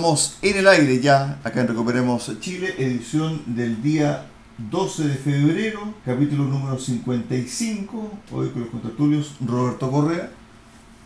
[0.00, 4.24] Estamos en el aire ya, acá en Recuperemos Chile, edición del día
[4.70, 10.30] 12 de febrero, capítulo número 55, hoy con los contertulios Roberto Correa.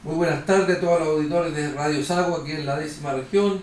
[0.04, 3.62] Muy buenas tardes a todos los auditores de Radio Sagua, aquí en la décima región.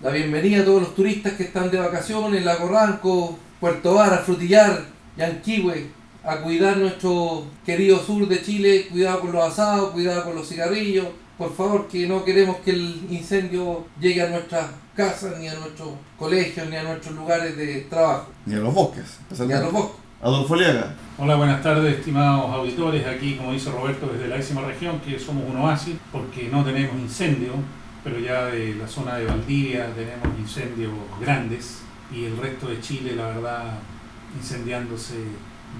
[0.00, 4.84] La bienvenida a todos los turistas que están de vacaciones, Lago Ranco, Puerto Vara, Frutillar,
[5.16, 5.90] Yanquihue,
[6.22, 11.08] a cuidar nuestro querido sur de Chile, cuidado con los asados, cuidado con los cigarrillos,
[11.38, 15.90] por favor, que no queremos que el incendio llegue a nuestras casas, ni a nuestros
[16.18, 18.30] colegios, ni a nuestros lugares de trabajo.
[18.46, 19.18] Ni a los bosques.
[19.46, 20.00] Ni a los bosques.
[20.22, 20.94] Adolfo Liaga.
[21.18, 23.06] Hola, buenas tardes, estimados auditores.
[23.06, 26.96] Aquí, como dice Roberto, desde la décima región, que somos un oasis, porque no tenemos
[26.96, 27.52] incendio,
[28.02, 33.14] pero ya de la zona de Valdivia tenemos incendios grandes y el resto de Chile,
[33.14, 33.78] la verdad,
[34.34, 35.16] incendiándose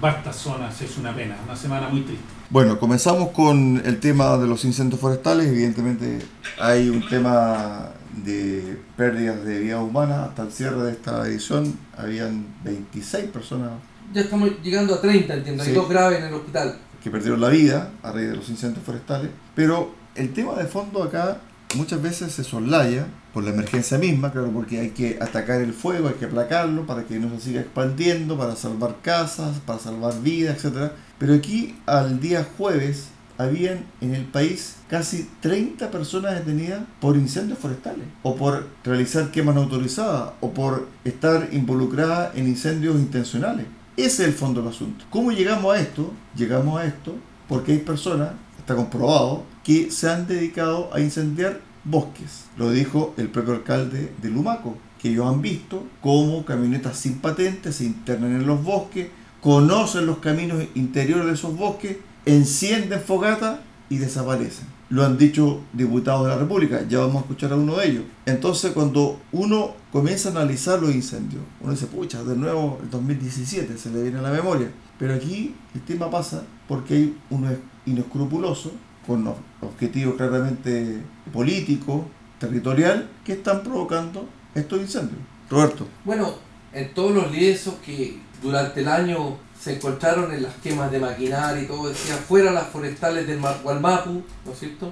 [0.01, 2.23] vastas zonas, es una pena, una semana muy triste.
[2.49, 5.47] Bueno, comenzamos con el tema de los incendios forestales.
[5.47, 6.19] Evidentemente
[6.59, 7.89] hay un tema
[8.23, 10.25] de pérdidas de vida humana.
[10.25, 13.71] Hasta el cierre de esta edición habían 26 personas
[14.13, 15.63] Ya estamos llegando a 30, entiendo.
[15.63, 15.69] Sí.
[15.71, 16.77] Hay dos graves en el hospital.
[17.03, 19.29] que perdieron la vida a raíz de los incendios forestales.
[19.55, 21.37] Pero el tema de fondo acá
[21.75, 26.07] muchas veces se soslaya por la emergencia misma, claro, porque hay que atacar el fuego,
[26.07, 30.63] hay que aplacarlo para que no se siga expandiendo, para salvar casas, para salvar vidas,
[30.63, 30.91] etc.
[31.19, 37.59] Pero aquí al día jueves habían en el país casi 30 personas detenidas por incendios
[37.59, 43.65] forestales, o por realizar quemas no autorizadas, o por estar involucradas en incendios intencionales.
[43.95, 45.05] Ese es el fondo del asunto.
[45.09, 46.11] ¿Cómo llegamos a esto?
[46.35, 47.15] Llegamos a esto
[47.47, 52.45] porque hay personas, está comprobado, que se han dedicado a incendiar bosques.
[52.55, 57.75] Lo dijo el propio alcalde de Lumaco, que ellos han visto cómo camionetas sin patentes
[57.75, 59.09] se internan en los bosques,
[59.41, 64.67] conocen los caminos interiores de esos bosques, encienden fogata y desaparecen.
[64.87, 68.03] Lo han dicho diputados de la República, ya vamos a escuchar a uno de ellos.
[68.25, 73.77] Entonces cuando uno comienza a analizar los incendios, uno dice, pucha, de nuevo el 2017
[73.77, 74.71] se le viene a la memoria.
[74.97, 77.49] Pero aquí el tema pasa porque hay uno
[77.85, 78.71] inescrupuloso,
[79.07, 81.01] con ob- objetivos claramente
[81.33, 82.01] políticos,
[82.39, 85.19] territorial, que están provocando estos incendios.
[85.49, 85.87] Roberto.
[86.03, 86.35] Bueno,
[86.73, 91.63] en todos los lienzos que durante el año se encontraron en las quemas de maquinaria
[91.63, 94.91] y todo, decía fuera las forestales del Ma- Gualmapu, ¿no es cierto?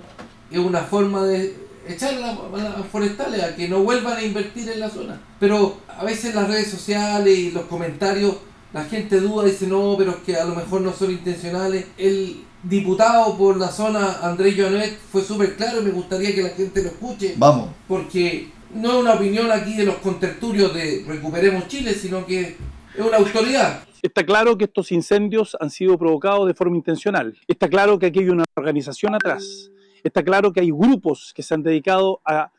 [0.50, 1.56] Es una forma de
[1.88, 5.22] echar las, las forestales a que no vuelvan a invertir en la zona.
[5.40, 8.38] Pero a veces las redes sociales y los comentarios
[8.74, 11.86] la gente duda, dice no, pero que a lo mejor no son intencionales.
[11.97, 16.50] El diputado por la zona, Andrés Joanet, fue súper claro y me gustaría que la
[16.50, 17.70] gente lo escuche Vamos.
[17.88, 22.58] porque no es una opinión aquí de los contertulios de Recuperemos Chile, sino que
[22.98, 23.84] es una autoridad.
[24.02, 27.38] Está claro que estos incendios han sido provocados de forma intencional.
[27.48, 29.72] Está claro que aquí hay una organización atrás.
[30.03, 32.52] Está claro que hay grupos que se han dedicado a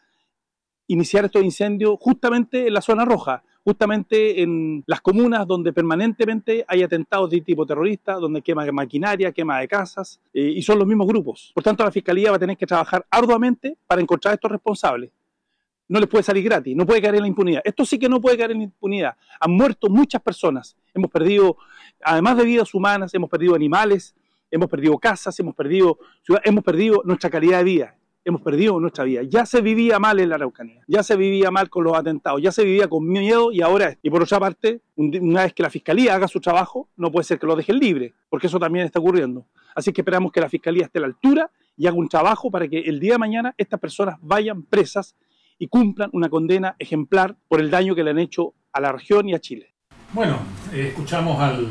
[0.88, 6.84] iniciar estos incendios justamente en la zona roja, justamente en las comunas donde permanentemente hay
[6.84, 10.86] atentados de tipo terrorista, donde quema de maquinaria, quema de casas, eh, y son los
[10.86, 11.50] mismos grupos.
[11.52, 15.10] Por tanto, la Fiscalía va a tener que trabajar arduamente para encontrar a estos responsables.
[15.88, 17.60] No les puede salir gratis, no puede caer en la impunidad.
[17.64, 19.16] Esto sí que no puede caer en la impunidad.
[19.40, 20.76] Han muerto muchas personas.
[20.94, 21.56] Hemos perdido,
[22.04, 24.14] además de vidas humanas, hemos perdido animales,
[24.48, 29.04] hemos perdido casas, hemos perdido ciudad, hemos perdido nuestra calidad de vida, hemos perdido nuestra
[29.04, 29.22] vida.
[29.22, 32.50] Ya se vivía mal en la Araucanía, ya se vivía mal con los atentados, ya
[32.50, 33.98] se vivía con miedo y ahora es.
[34.02, 37.38] Y por otra parte, una vez que la fiscalía haga su trabajo, no puede ser
[37.38, 39.46] que lo dejen libre, porque eso también está ocurriendo.
[39.76, 42.66] Así que esperamos que la fiscalía esté a la altura y haga un trabajo para
[42.66, 45.14] que el día de mañana estas personas vayan presas
[45.56, 49.28] y cumplan una condena ejemplar por el daño que le han hecho a la región
[49.28, 49.72] y a Chile.
[50.12, 50.40] Bueno,
[50.72, 51.64] eh, escuchamos al,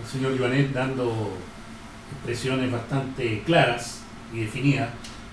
[0.00, 1.30] al señor Ivanet dando
[2.12, 4.90] expresiones bastante claras y definidas,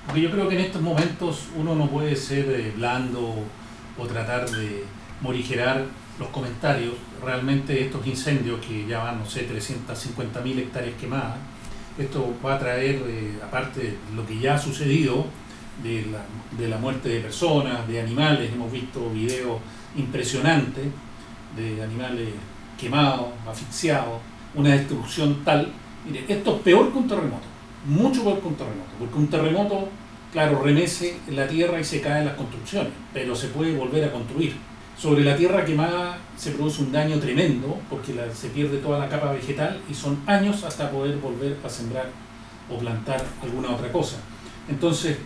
[0.08, 3.36] porque yo creo que en estos momentos uno no puede ser eh, blando
[3.98, 4.86] o tratar de
[5.22, 5.84] morigerar
[6.18, 6.94] los comentarios.
[7.24, 11.36] Realmente estos incendios que ya van, no sé, 350.000 hectáreas quemadas,
[11.98, 15.26] esto va a traer, eh, aparte de lo que ya ha sucedido,
[15.84, 16.24] de la,
[16.58, 19.60] de la muerte de personas, de animales, hemos visto videos
[19.96, 20.86] impresionantes
[21.56, 22.30] de animales
[22.80, 24.22] quemados, asfixiados,
[24.56, 25.72] una destrucción tal.
[26.06, 27.46] Mire, esto es peor que un terremoto,
[27.88, 29.90] mucho peor que un terremoto, porque un terremoto,
[30.32, 34.56] claro, remece la tierra y se caen las construcciones, pero se puede volver a construir.
[34.98, 39.32] Sobre la tierra quemada se produce un daño tremendo porque se pierde toda la capa
[39.32, 42.10] vegetal y son años hasta poder volver a sembrar
[42.70, 44.18] o plantar alguna otra cosa.
[44.68, 45.18] Entonces,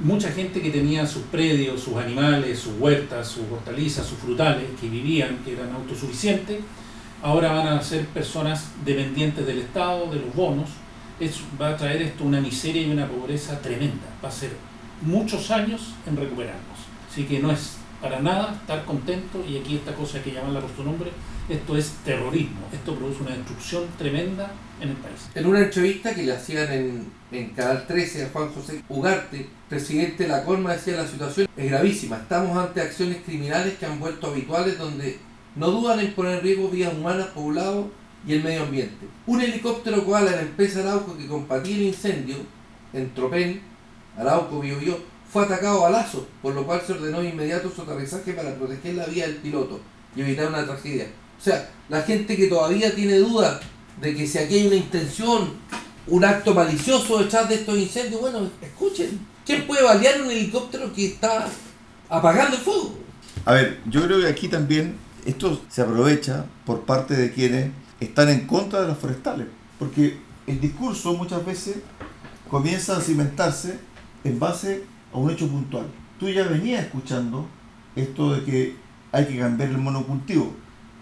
[0.00, 4.88] mucha gente que tenía sus predios, sus animales, sus huertas, sus hortalizas, sus frutales, que
[4.88, 6.58] vivían, que eran autosuficientes,
[7.22, 10.68] ahora van a ser personas dependientes del Estado, de los bonos.
[11.20, 14.06] Eso va a traer esto una miseria y una pobreza tremenda.
[14.22, 14.50] Va a ser
[15.02, 16.78] muchos años en recuperarnos.
[17.10, 20.60] Así que no es para nada estar contento y aquí esta cosa hay que llamarla
[20.60, 21.12] por su nombre,
[21.48, 24.50] esto es terrorismo, esto produce una destrucción tremenda
[24.80, 25.28] en el país.
[25.34, 30.24] En una entrevista que le hacían en, en Canal 13 a Juan José Ugarte, presidente
[30.24, 34.26] de la Colma decía la situación es gravísima, estamos ante acciones criminales que han vuelto
[34.26, 35.18] habituales donde
[35.54, 37.86] no dudan en poner en riesgo vidas humanas, poblados
[38.26, 39.06] y el medio ambiente.
[39.26, 42.36] Un helicóptero cual a la empresa Arauco que combatía el incendio
[42.92, 43.60] en Tropén,
[44.16, 44.98] Arauco Biobío,
[45.32, 49.06] fue atacado a balazo, por lo cual se ordenó inmediato su aterrizaje para proteger la
[49.06, 49.80] vida del piloto
[50.14, 51.06] y evitar una tragedia.
[51.40, 53.60] O sea, la gente que todavía tiene dudas
[54.00, 55.54] de que si aquí hay una intención,
[56.06, 61.06] un acto malicioso detrás de estos incendios, bueno, escuchen, ¿quién puede balear un helicóptero que
[61.06, 61.48] está
[62.08, 62.98] apagando el fuego?
[63.44, 67.70] A ver, yo creo que aquí también esto se aprovecha por parte de quienes
[68.02, 69.46] están en contra de las forestales,
[69.78, 71.76] porque el discurso muchas veces
[72.50, 73.78] comienza a cimentarse
[74.24, 75.86] en base a un hecho puntual.
[76.18, 77.46] Tú ya venías escuchando
[77.96, 78.76] esto de que
[79.12, 80.52] hay que cambiar el monocultivo.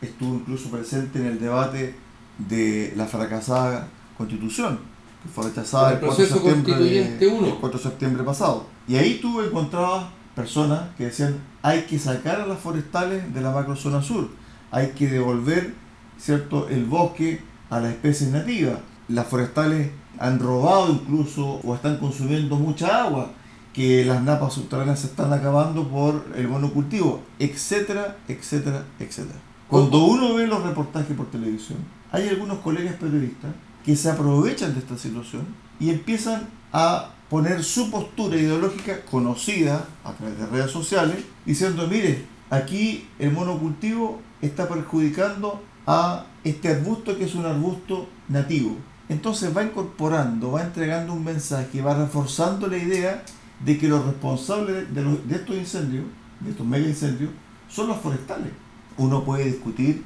[0.00, 1.94] Estuvo incluso presente en el debate
[2.38, 4.78] de la fracasada constitución,
[5.22, 8.66] que fue rechazada el, 4 de, septiembre el 4 de septiembre pasado.
[8.88, 13.50] Y ahí tú encontrabas personas que decían hay que sacar a las forestales de la
[13.50, 14.28] macrozona sur,
[14.70, 15.74] hay que devolver
[16.20, 17.40] cierto el bosque
[17.70, 18.78] a las especies nativas.
[19.08, 23.32] Las forestales han robado incluso o están consumiendo mucha agua
[23.72, 29.38] que las napas subterráneas se están acabando por el monocultivo, etcétera, etcétera, etcétera.
[29.68, 31.78] Cuando uno ve los reportajes por televisión,
[32.10, 33.52] hay algunos colegas periodistas
[33.84, 35.46] que se aprovechan de esta situación
[35.78, 42.24] y empiezan a poner su postura ideológica conocida a través de redes sociales, diciendo, mire,
[42.50, 48.76] aquí el monocultivo está perjudicando a este arbusto que es un arbusto nativo.
[49.08, 53.24] Entonces va incorporando, va entregando un mensaje, va reforzando la idea
[53.64, 56.04] de que los responsables de, estos incendios,
[56.38, 57.30] de estos mega incendios,
[57.68, 58.52] son los forestales.
[58.98, 60.04] Uno puede discutir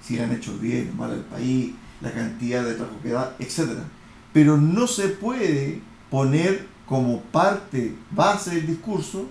[0.00, 3.72] si han hecho bien o mal al país, la cantidad de trabajo que da, etc.
[4.32, 9.26] Pero no se puede poner como parte, base del discurso,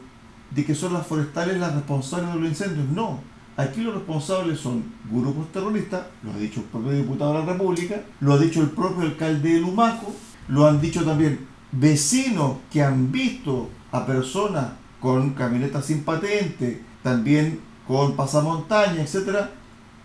[0.52, 2.88] de que son las forestales las responsables de los incendios.
[2.90, 3.22] No,
[3.58, 8.04] aquí los responsables son grupos terroristas, lo ha dicho el propio diputado de la República,
[8.20, 10.14] lo ha dicho el propio alcalde de Lumaco,
[10.48, 17.60] lo han dicho también vecinos que han visto a personas con camionetas sin patente, también
[17.88, 19.52] con pasamontaña, etcétera,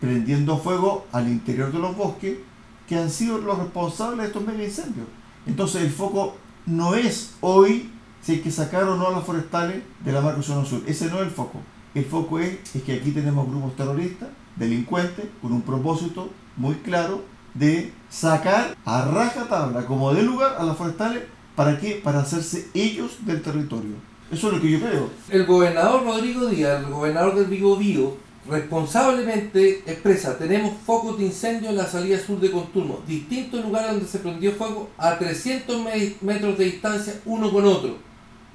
[0.01, 2.39] prendiendo fuego al interior de los bosques,
[2.87, 5.07] que han sido los responsables de estos mega incendios.
[5.47, 6.37] Entonces el foco
[6.67, 10.43] no es hoy si hay que sacar o no a las forestales de la marca
[10.43, 10.83] zona sur.
[10.87, 11.61] Ese no es el foco.
[11.95, 17.25] El foco es, es que aquí tenemos grupos terroristas, delincuentes, con un propósito muy claro
[17.55, 21.23] de sacar a rajatabla, como de lugar, a las forestales
[21.61, 22.01] ¿Para qué?
[22.03, 23.91] Para hacerse ellos del territorio.
[24.33, 25.11] Eso es lo que yo creo.
[25.29, 28.17] El gobernador Rodrigo Díaz, el gobernador del Vigo Bío,
[28.49, 34.07] responsablemente expresa, tenemos focos de incendio en la salida sur de Conturmo, distintos lugares donde
[34.07, 35.83] se prendió fuego a 300
[36.23, 37.99] metros de distancia uno con otro.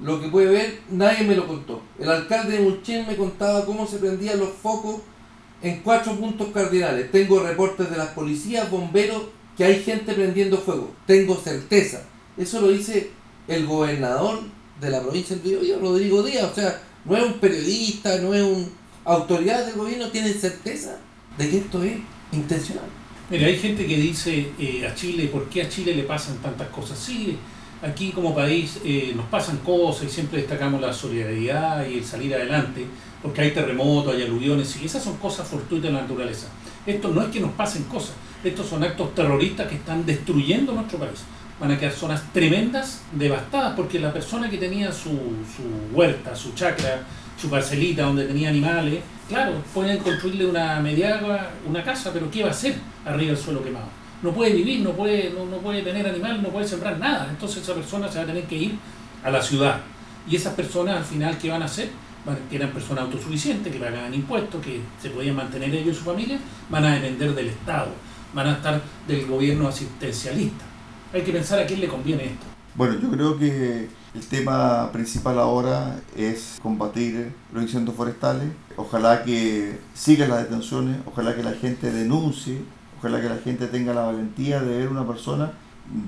[0.00, 1.82] Lo que puede ver, nadie me lo contó.
[1.98, 5.00] El alcalde de Mulchen me contaba cómo se prendían los focos
[5.62, 7.10] en cuatro puntos cardinales.
[7.10, 9.22] Tengo reportes de las policías, bomberos,
[9.56, 10.90] que hay gente prendiendo fuego.
[11.06, 12.02] Tengo certeza
[12.36, 13.10] eso lo dice
[13.48, 14.40] el gobernador
[14.80, 16.50] de la provincia del Biobío, Rodrigo Díaz.
[16.52, 18.70] O sea, no es un periodista, no es un
[19.04, 20.98] autoridad del gobierno, tienen certeza
[21.38, 21.96] de que esto es
[22.32, 22.84] intencional.
[23.30, 26.68] Mira, hay gente que dice eh, a Chile, ¿por qué a Chile le pasan tantas
[26.68, 26.98] cosas?
[26.98, 27.38] Sí,
[27.82, 32.34] aquí como país eh, nos pasan cosas y siempre destacamos la solidaridad y el salir
[32.34, 32.86] adelante,
[33.22, 36.48] porque hay terremotos, hay aluviones, y esas son cosas fortuitas de la naturaleza.
[36.86, 38.14] Esto no es que nos pasen cosas,
[38.44, 41.20] estos son actos terroristas que están destruyendo nuestro país
[41.58, 46.52] van a quedar zonas tremendas, devastadas, porque la persona que tenía su, su huerta, su
[46.54, 47.02] chacra,
[47.40, 52.48] su parcelita donde tenía animales, claro, pueden construirle una mediagua, una casa, pero ¿qué va
[52.48, 53.86] a hacer arriba del suelo quemado?
[54.22, 57.28] No puede vivir, no puede, no, no puede tener animal, no puede sembrar nada.
[57.30, 58.78] Entonces esa persona se va a tener que ir
[59.22, 59.80] a la ciudad.
[60.28, 61.90] Y esas personas al final, ¿qué van a hacer?
[62.50, 66.40] que eran personas autosuficientes, que pagaban impuestos, que se podían mantener ellos y su familia,
[66.68, 67.86] van a depender del Estado,
[68.34, 70.64] van a estar del gobierno asistencialista
[71.12, 72.46] hay que pensar a quién le conviene esto.
[72.74, 78.48] Bueno, yo creo que El tema principal ahora es combatir los incendios forestales.
[78.74, 82.62] Ojalá que sigan las detenciones, ojalá que la gente denuncie,
[83.06, 85.52] ojalá que la gente tenga la valentía de ver una persona,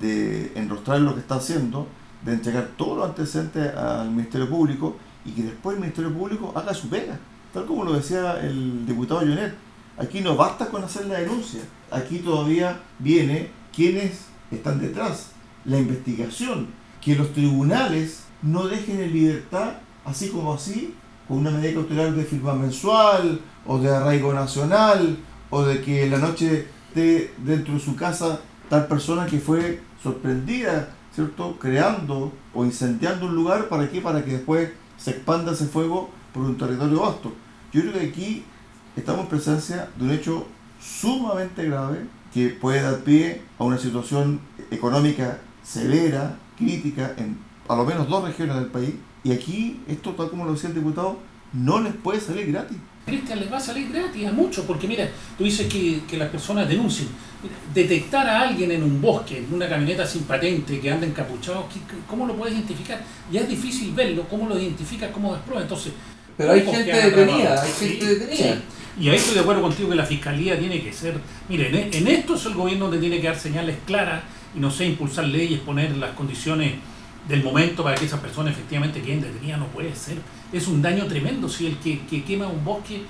[0.00, 1.86] de enrostrar lo que está haciendo,
[2.24, 6.74] de entregar todos los antecedentes al Ministerio Público y que después el Ministerio Público haga
[6.74, 7.18] su pega.
[7.52, 9.54] Tal como lo decía el diputado Jonet,
[9.96, 15.30] aquí no basta con hacer la denuncia, aquí todavía viene quienes están detrás,
[15.64, 16.68] la investigación,
[17.00, 19.74] que los tribunales no dejen en libertad,
[20.04, 20.94] así como así,
[21.28, 25.18] con una medida cautelar de firma mensual o de arraigo nacional
[25.50, 30.90] o de que la noche esté dentro de su casa tal persona que fue sorprendida,
[31.14, 31.56] ¿cierto?
[31.58, 33.88] Creando o incendiando un lugar, ¿para?
[34.02, 37.32] Para que después se expanda ese fuego por un territorio vasto.
[37.72, 38.44] Yo creo que aquí
[38.96, 40.46] estamos en presencia de un hecho
[40.80, 44.40] sumamente grave que puede dar pie a una situación
[44.70, 48.94] económica severa, crítica, en a menos dos regiones del país.
[49.24, 51.18] Y aquí, esto tal como lo decía el diputado,
[51.52, 52.78] no les puede salir gratis.
[53.08, 56.28] Cristian, les va a salir gratis a muchos, porque mira, tú dices que, que las
[56.28, 57.08] personas denuncien.
[57.74, 61.66] detectar a alguien en un bosque, en una camioneta sin patente, que anda encapuchado,
[62.06, 63.00] ¿cómo lo puedes identificar?
[63.32, 65.10] Ya es difícil verlo, ¿cómo lo identificas?
[65.10, 65.62] ¿Cómo desprobas?
[65.62, 65.92] Entonces,
[66.36, 68.62] pero hay gente detenida, hay gente detenida.
[69.00, 71.14] Y ahí estoy de acuerdo contigo que la fiscalía tiene que ser.
[71.48, 74.22] Mire, en, en esto es el gobierno donde tiene que dar señales claras
[74.56, 76.74] y no sé, impulsar leyes, poner las condiciones
[77.26, 80.18] del momento para que esas personas efectivamente queden detenidas, no puede ser.
[80.52, 83.02] Es un daño tremendo si el que, que quema un bosque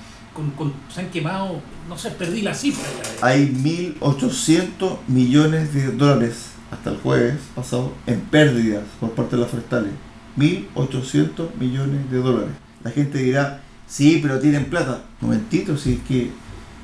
[0.56, 2.84] con, se han quemado, no sé, perdí la cifra.
[3.22, 9.50] Hay 1.800 millones de dólares hasta el jueves pasado en pérdidas por parte de las
[9.50, 9.92] forestales.
[10.36, 12.54] 1.800 millones de dólares.
[12.84, 15.02] La gente dirá, sí, pero tienen plata.
[15.20, 16.30] Momentito, si es que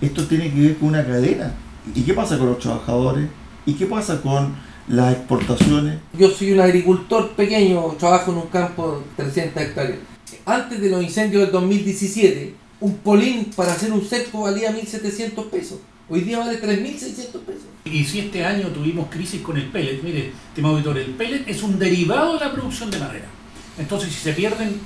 [0.01, 1.53] esto tiene que ver con una cadena.
[1.95, 3.29] ¿Y qué pasa con los trabajadores?
[3.67, 4.55] ¿Y qué pasa con
[4.89, 5.99] las exportaciones?
[6.19, 9.99] Yo soy un agricultor pequeño, trabajo en un campo de 300 hectáreas.
[10.47, 15.79] Antes de los incendios del 2017, un polín para hacer un cerco valía 1.700 pesos.
[16.09, 17.65] Hoy día vale 3.600 pesos.
[17.85, 21.63] Y si este año tuvimos crisis con el pellet, mire, tema auditor, el pellet es
[21.63, 23.27] un derivado de la producción de madera.
[23.79, 24.81] Entonces, si se pierden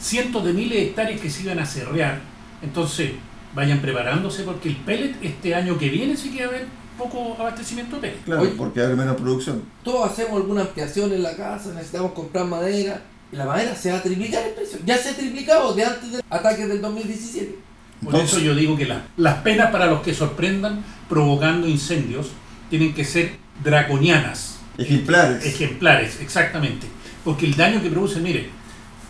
[0.00, 2.20] cientos de miles de hectáreas que se iban a cerrear,
[2.62, 3.12] entonces
[3.54, 6.66] vayan preparándose porque el pellet este año que viene sí que va a haber
[6.98, 8.12] poco abastecimiento de.
[8.24, 9.62] Claro, porque hay menos producción.
[9.82, 13.02] Todos hacemos alguna ampliación en la casa, necesitamos comprar madera,
[13.32, 14.78] y la madera se va a triplicar el precio.
[14.84, 17.58] Ya se ha triplicado de antes del ataque del 2017.
[18.04, 18.86] Por eso yo digo que
[19.16, 22.28] las penas para los que sorprendan provocando incendios
[22.70, 24.58] tienen que ser draconianas.
[24.76, 25.44] Ejemplares.
[25.44, 26.86] Ejemplares, exactamente.
[27.24, 28.50] Porque el daño que produce, mire,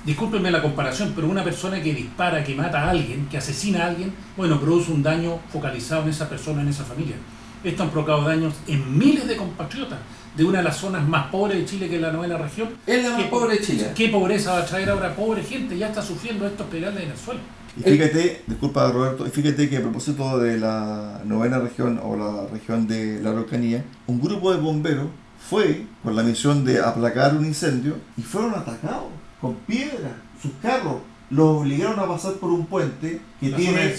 [0.07, 3.89] discúlpenme la comparación, pero una persona que dispara, que mata a alguien, que asesina a
[3.89, 7.17] alguien, bueno, produce un daño focalizado en esa persona, en esa familia.
[7.65, 9.99] Esto han provocado daños en miles de compatriotas
[10.37, 12.69] de una de las zonas más pobres de Chile, que es la novena región.
[12.87, 13.93] Es la más pobre de Chile.
[13.95, 15.15] ¿Qué pobreza va a traer ahora?
[15.15, 17.41] Pobre gente, ya está sufriendo estos pedales en el suelo.
[17.77, 22.47] Y fíjate, disculpa Roberto, y fíjate que a propósito de la novena región o la
[22.53, 25.09] región de la Araucanía, un grupo de bomberos
[25.49, 29.07] fue con la misión de aplacar un incendio y fueron atacados
[29.41, 30.97] con piedras, sus carros.
[31.31, 33.95] Los obligaron a pasar por un puente que tiene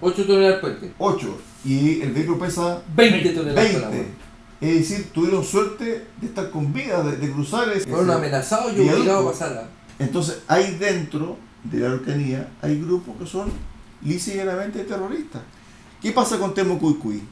[0.00, 0.92] 8 toneladas de puente.
[0.98, 3.90] 8 y el vehículo pesa 20 toneladas.
[3.90, 4.24] 20.
[4.60, 7.88] Es decir, tuvieron suerte de estar con vida, de, cruzar ese.
[7.88, 9.68] Fueron amenazados y obligados a pasar.
[9.98, 13.52] Entonces, hay dentro de la Araucanía, hay grupos que son
[14.02, 15.42] lícitamente terroristas.
[16.00, 17.22] ¿Qué pasa con Temo Cuy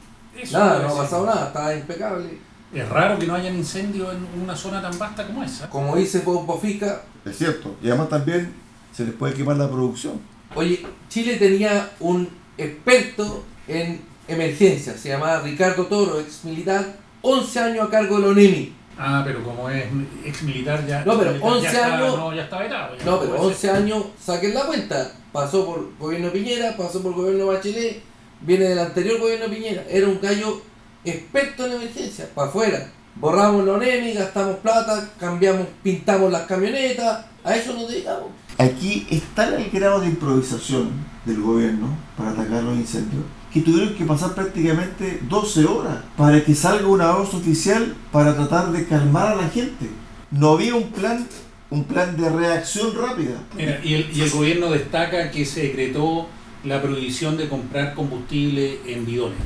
[0.51, 2.39] Nada, no ha pasado nada, está impecable.
[2.73, 5.69] Es raro que no hayan incendios en una zona tan vasta como esa.
[5.69, 7.03] Como dice Bofica.
[7.23, 8.51] Es cierto, y además también
[8.91, 10.19] se les puede quemar la producción.
[10.55, 17.87] Oye, Chile tenía un experto en emergencia, se llamaba Ricardo Toro, ex militar, 11 años
[17.87, 18.73] a cargo de la ONEMI.
[18.97, 19.85] Ah, pero como es
[20.23, 21.03] ex militar ya.
[21.03, 22.17] No, pero 11 años.
[22.17, 22.95] no, ya está vetado.
[23.05, 25.11] no, pero 11 años, saquen la cuenta.
[25.31, 28.01] Pasó por gobierno Piñera, pasó por gobierno Bachelet,
[28.41, 29.83] viene del anterior gobierno Piñera.
[29.89, 30.61] Era un gallo
[31.03, 32.91] experto en emergencia, para afuera.
[33.15, 38.29] Borramos la ONEMI, gastamos plata, cambiamos, pintamos las camionetas, a eso nos dedicamos.
[38.57, 40.91] Aquí está el grado de improvisación
[41.25, 43.23] del gobierno para atacar los incendios
[43.53, 48.71] que tuvieron que pasar prácticamente 12 horas para que salga una voz oficial para tratar
[48.71, 49.87] de calmar a la gente.
[50.31, 51.27] No había un plan,
[51.69, 53.43] un plan de reacción rápida.
[53.83, 56.27] y, el, y el gobierno destaca que se decretó
[56.63, 59.37] la prohibición de comprar combustible en bidones.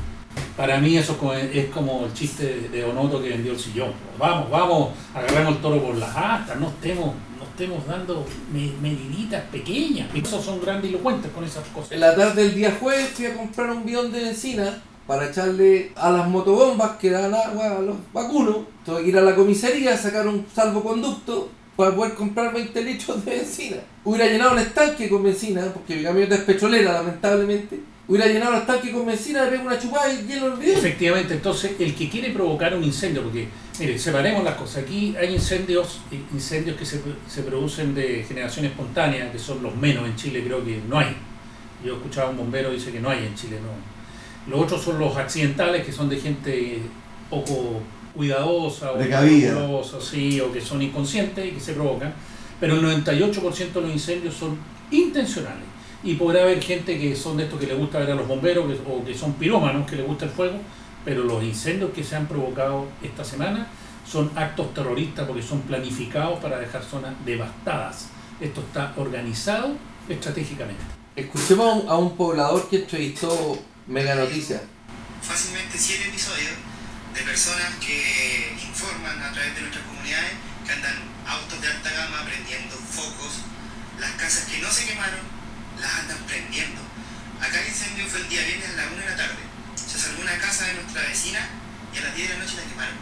[0.56, 1.18] Para mí eso
[1.54, 3.92] es como el chiste de Onoto que vendió el sillón.
[4.18, 7.14] Vamos, vamos, agarramos el toro por las astas, no estemos
[7.58, 10.08] estemos dando mediditas pequeñas.
[10.14, 11.92] Y esos son grandilocuentes con esas cosas.
[11.92, 15.92] En la tarde del día jueves fui a comprar un bidón de benzina para echarle
[15.96, 18.58] a las motobombas que dan agua a los vacunos.
[18.86, 23.26] Tuve que ir a la comisaría a sacar un salvoconducto para poder comprar 20 litros
[23.26, 23.78] de benzina.
[24.04, 27.80] Hubiera llenado el estanque con benzina, porque mi camioneta es petrolera, lamentablemente.
[28.08, 30.78] Hubiera llenado el estanque con benzina, le pego una chupada y lleno el video.
[30.78, 33.48] Efectivamente, entonces el que quiere provocar un incendio, porque,
[33.80, 34.84] mire, separemos las cosas.
[34.84, 36.00] Aquí hay incendios,
[36.34, 40.64] incendios que se, se producen de generación espontánea, que son los menos en Chile, creo
[40.64, 41.16] que no hay.
[41.86, 44.52] Yo escuchaba a un bombero dice que no hay en Chile, no.
[44.52, 46.80] Los otros son los accidentales, que son de gente
[47.30, 47.82] poco
[48.16, 48.98] cuidadosa o
[49.52, 52.14] escrupulosa, sí, o que son inconscientes y que se provocan.
[52.60, 54.58] Pero el 98% de los incendios son
[54.90, 55.64] intencionales.
[56.04, 58.66] Y podrá haber gente que son de estos que le gusta ver a los bomberos
[58.68, 60.58] que- o que son pirómanos, que les gusta el fuego,
[61.06, 63.68] pero los incendios que se han provocado esta semana
[64.10, 68.08] son actos terroristas porque son planificados para dejar zonas devastadas.
[68.40, 69.76] Esto está organizado
[70.08, 70.84] estratégicamente.
[71.16, 74.62] Escuchemos a un, a un poblador que entrevistó Mega Noticias.
[75.22, 76.52] fácilmente siete episodios
[77.14, 80.34] de personas que informan a través de nuestras comunidades
[80.66, 80.94] que andan
[81.26, 83.42] autos de alta gama prendiendo focos,
[84.00, 85.20] las casas que no se quemaron
[85.82, 86.82] las andan prendiendo.
[87.42, 89.57] Acá el incendio fue el día viernes a la 1 de la tarde.
[89.98, 91.40] Se salvó una casa de nuestra vecina
[91.92, 92.98] y a las 10 de la noche la quemaron.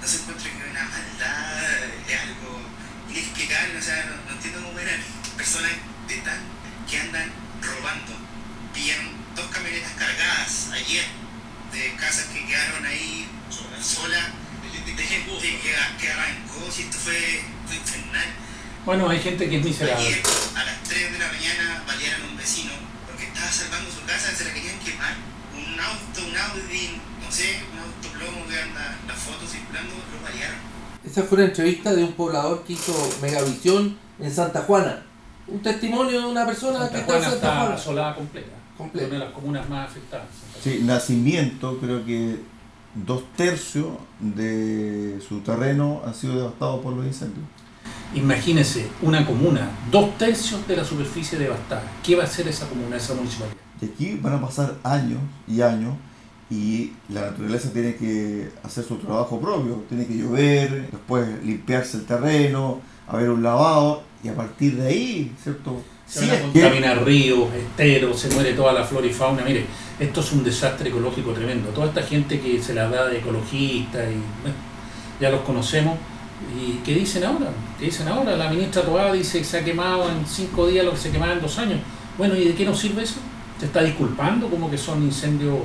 [0.00, 2.60] No se encuentra que es una maldad, es algo
[3.10, 4.98] inexplicable, o sea, no, no entiendo cómo eran
[5.36, 5.72] personas
[6.08, 6.40] de tan
[6.88, 7.30] que andan
[7.60, 8.16] robando.
[8.72, 11.04] Pillaron dos camionetas cargadas ayer
[11.72, 13.28] de casas que quedaron ahí
[13.82, 14.24] solas,
[14.72, 15.60] de gente que,
[16.00, 18.28] que arrancó, si esto fue, fue infernal.
[18.86, 20.06] Bueno, hay gente que es miserable.
[20.06, 20.22] Ayer
[20.56, 22.72] a las 3 de la mañana balearon a un vecino
[23.06, 25.35] porque estaba salvando su casa, se la querían quemar.
[25.76, 26.88] Un auto, un Audi,
[27.22, 30.56] no sé, un auto plomo que anda las fotos circulando, lo balearon.
[31.04, 35.02] Esa fue una entrevista de un poblador que hizo Megavisión en Santa Juana.
[35.46, 37.74] Un testimonio de una persona que está en Juana Santa está Juana.
[37.74, 38.52] asolada completa.
[38.78, 39.08] Completa.
[39.08, 40.28] Una de las comunas más afectadas.
[40.64, 42.40] Sí, nacimiento, creo que
[42.94, 47.44] dos tercios de su terreno han sido devastados por los incendios.
[48.14, 51.82] Imagínese una comuna, dos tercios de la superficie devastada.
[52.02, 53.65] ¿Qué va a hacer esa comuna, esa municipalidad?
[53.80, 55.94] Y aquí van a pasar años y años
[56.50, 59.82] y la naturaleza tiene que hacer su trabajo propio.
[59.88, 65.32] Tiene que llover, después limpiarse el terreno, haber un lavado y a partir de ahí,
[65.42, 65.82] ¿cierto?
[66.06, 69.42] Se Sí, van a contaminar ríos, esteros, se muere toda la flora y fauna.
[69.42, 69.66] Mire,
[69.98, 71.70] esto es un desastre ecológico tremendo.
[71.70, 74.56] Toda esta gente que se la da de ecologista y bueno,
[75.20, 75.98] ya los conocemos.
[76.56, 77.46] ¿Y qué dicen ahora?
[77.78, 78.36] ¿Qué dicen ahora?
[78.36, 81.32] La ministra Toá dice que se ha quemado en cinco días lo que se quemaba
[81.32, 81.80] en dos años.
[82.18, 83.16] Bueno, ¿y de qué nos sirve eso?
[83.58, 85.58] ¿Se está disculpando como que son incendios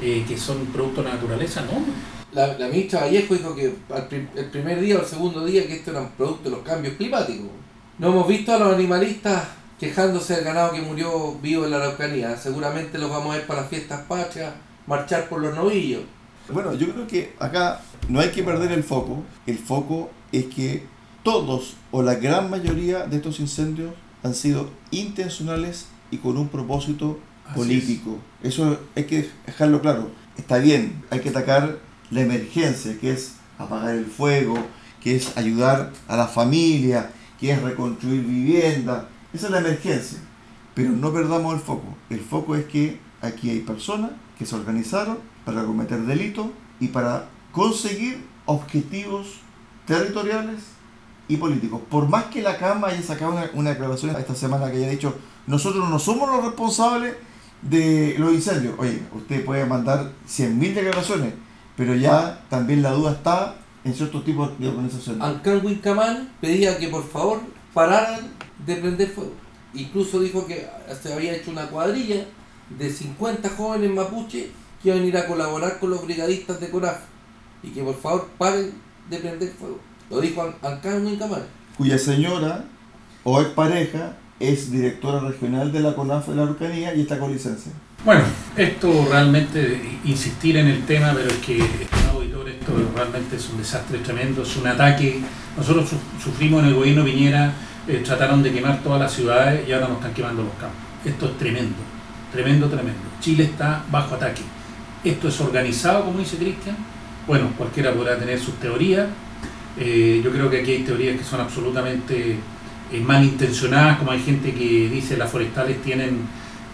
[0.00, 1.62] eh, que son producto de la naturaleza?
[1.62, 1.84] No.
[2.32, 5.66] La, la ministra Vallejo dijo que al prim- el primer día o el segundo día
[5.66, 7.46] que esto era un producto de los cambios climáticos.
[7.98, 9.44] No hemos visto a los animalistas
[9.78, 12.36] quejándose del ganado que murió vivo en la Araucanía.
[12.36, 14.52] Seguramente los vamos a ver para las fiestas patrias,
[14.86, 16.02] marchar por los novillos.
[16.52, 19.22] Bueno, yo creo que acá no hay que perder el foco.
[19.46, 20.84] El foco es que
[21.22, 27.18] todos o la gran mayoría de estos incendios han sido intencionales y con un propósito
[27.54, 28.18] Político.
[28.42, 30.10] Eso hay que dejarlo claro.
[30.36, 31.78] Está bien, hay que atacar
[32.10, 34.56] la emergencia, que es apagar el fuego,
[35.00, 39.08] que es ayudar a la familia, que es reconstruir vivienda.
[39.32, 40.18] Esa es la emergencia.
[40.74, 41.96] Pero no perdamos el foco.
[42.10, 46.46] El foco es que aquí hay personas que se organizaron para cometer delitos
[46.80, 49.38] y para conseguir objetivos
[49.86, 50.62] territoriales
[51.28, 51.80] y políticos.
[51.90, 55.14] Por más que la Cama haya sacado una, una declaración esta semana que haya dicho,
[55.46, 57.14] nosotros no somos los responsables
[57.68, 58.74] de los incendios.
[58.78, 61.32] Oye, usted puede mandar 100.000 declaraciones,
[61.76, 65.22] pero ya también la duda está en ciertos tipos de organizaciones.
[65.22, 67.40] Ancán Wincamán pedía que por favor
[67.74, 68.20] pararan
[68.66, 69.32] de prender fuego.
[69.74, 70.66] Incluso dijo que
[71.02, 72.24] se había hecho una cuadrilla
[72.78, 74.50] de 50 jóvenes mapuche
[74.82, 76.98] que iban a ir a colaborar con los brigadistas de CORAF
[77.62, 78.72] y que por favor paren
[79.10, 79.78] de prender fuego.
[80.10, 81.42] Lo dijo An- Ancán Wincamán.
[81.76, 82.64] cuya señora
[83.22, 87.72] o expareja es directora regional de la CONAF de la Araucanía y está con licencia.
[88.04, 88.22] Bueno,
[88.56, 91.58] esto realmente, insistir en el tema, pero es que,
[92.12, 95.20] auditor, esto realmente es un desastre tremendo, es un ataque.
[95.56, 97.52] Nosotros su- sufrimos en el gobierno Piñera,
[97.88, 100.78] eh, trataron de quemar todas las ciudades y ahora nos están quemando los campos.
[101.04, 101.76] Esto es tremendo,
[102.32, 103.00] tremendo, tremendo.
[103.20, 104.42] Chile está bajo ataque.
[105.02, 106.76] Esto es organizado, como dice Cristian.
[107.26, 109.06] Bueno, cualquiera podrá tener sus teorías.
[109.78, 112.36] Eh, yo creo que aquí hay teorías que son absolutamente
[112.92, 116.26] eh, malintencionadas, como hay gente que dice las forestales tienen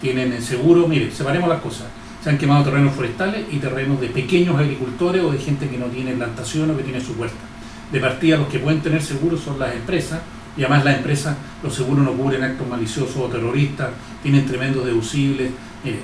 [0.03, 1.87] tienen seguro, mire, separemos las cosas.
[2.21, 5.85] Se han quemado terrenos forestales y terrenos de pequeños agricultores o de gente que no
[5.85, 7.37] tiene plantación o que tiene su huerta.
[7.89, 10.21] De partida, los que pueden tener seguros son las empresas,
[10.57, 15.51] y además las empresas, los seguros no cubren actos maliciosos o terroristas, tienen tremendos deducibles,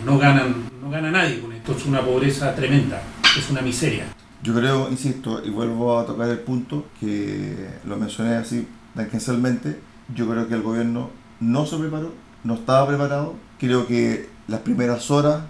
[0.05, 3.01] no ganan, no gana nadie con esto, es una pobreza tremenda,
[3.37, 4.05] es una miseria.
[4.41, 10.27] Yo creo, insisto, y vuelvo a tocar el punto que lo mencioné así tangencialmente, yo
[10.29, 12.11] creo que el gobierno no se preparó,
[12.43, 13.35] no estaba preparado.
[13.59, 15.43] Creo que las primeras horas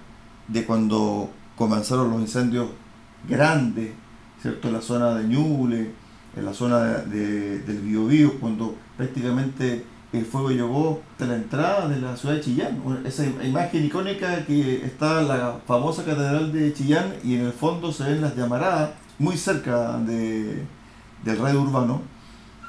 [0.47, 2.69] de cuando comenzaron los incendios
[3.27, 3.91] grandes,
[4.41, 4.67] ¿cierto?
[4.67, 5.91] En la zona de Ñuble,
[6.35, 12.01] en la zona de, del Biobío, cuando prácticamente el fuego llegó a la entrada de
[12.01, 12.81] la ciudad de Chillán.
[13.05, 17.91] Esa imagen icónica que está en la famosa catedral de Chillán y en el fondo
[17.91, 20.63] se ven las llamaradas muy cerca de,
[21.23, 22.01] del radio urbano.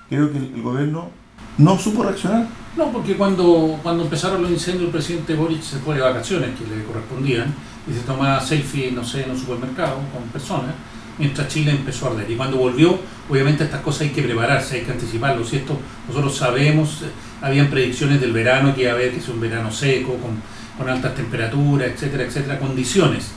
[0.09, 1.09] Creo que el gobierno
[1.59, 2.47] no supo reaccionar.
[2.77, 6.65] No, porque cuando, cuando empezaron los incendios el presidente Boric se fue de vacaciones que
[6.65, 7.53] le correspondían
[7.89, 10.75] y se tomaba selfie, no sé, en un supermercado con personas,
[11.19, 12.31] mientras Chile empezó a arder.
[12.31, 15.45] Y cuando volvió, obviamente estas cosas hay que prepararse, hay que anticiparlo.
[15.45, 17.11] Si esto nosotros sabemos, eh,
[17.43, 20.41] habían predicciones del verano que iba a haber que es un verano seco, con,
[20.79, 23.33] con altas temperaturas, etcétera, etcétera, condiciones.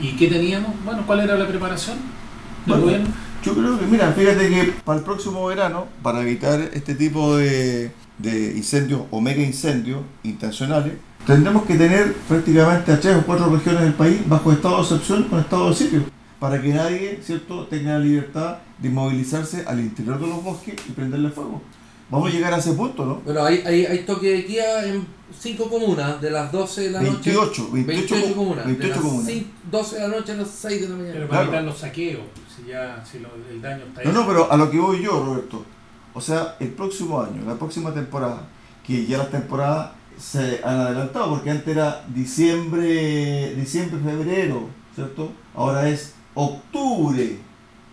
[0.00, 0.72] ¿Y qué teníamos?
[0.84, 1.96] Bueno, ¿cuál era la preparación
[2.66, 3.08] del gobierno?
[3.46, 7.92] Yo creo que, mira, fíjate que para el próximo verano, para evitar este tipo de,
[8.18, 13.82] de incendios o mega incendios intencionales, tendremos que tener prácticamente a tres o cuatro regiones
[13.82, 16.02] del país bajo estado de excepción con estado de sitio,
[16.40, 17.68] para que nadie ¿cierto?
[17.68, 21.62] tenga la libertad de movilizarse al interior de los bosques y prenderle fuego.
[22.10, 23.16] Vamos a llegar a ese punto, ¿no?
[23.24, 27.00] Bueno, hay, hay, hay toque de queda en cinco comunas, de las 12 de la
[27.00, 27.62] 28, noche.
[27.72, 28.64] 28, 28 comunas.
[28.66, 29.26] 28 de las comunas.
[29.32, 31.12] 5, 12 de la noche a las 6 de la mañana.
[31.14, 31.48] Pero para Claro.
[31.58, 32.22] evitar los saqueos,
[32.56, 34.20] si ya si lo- el daño está No, hecho.
[34.20, 35.64] no, pero a lo que voy yo, Roberto.
[36.14, 38.42] O sea, el próximo año, la próxima temporada,
[38.86, 45.30] que ya las temporadas se han adelantado, porque antes era diciembre, diciembre, febrero, ¿cierto?
[45.54, 47.38] Ahora es octubre,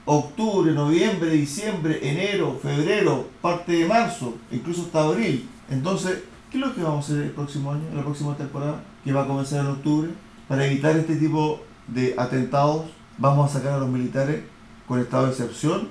[0.05, 5.49] octubre, noviembre, diciembre, enero, febrero, parte de marzo, incluso hasta abril.
[5.69, 9.13] Entonces, ¿qué es lo que vamos a hacer el próximo año, la próxima temporada, que
[9.13, 10.09] va a comenzar en octubre?
[10.47, 12.85] Para evitar este tipo de atentados,
[13.17, 14.43] vamos a sacar a los militares
[14.87, 15.89] con estado de excepción,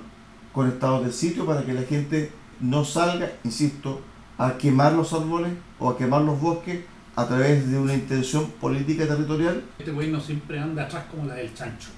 [0.51, 4.01] con estado de sitio, para que la gente no salga, insisto,
[4.37, 6.81] a quemar los árboles o a quemar los bosques
[7.15, 9.63] a través de una intención política territorial.
[9.77, 11.89] Este gobierno siempre anda atrás como la del chancho.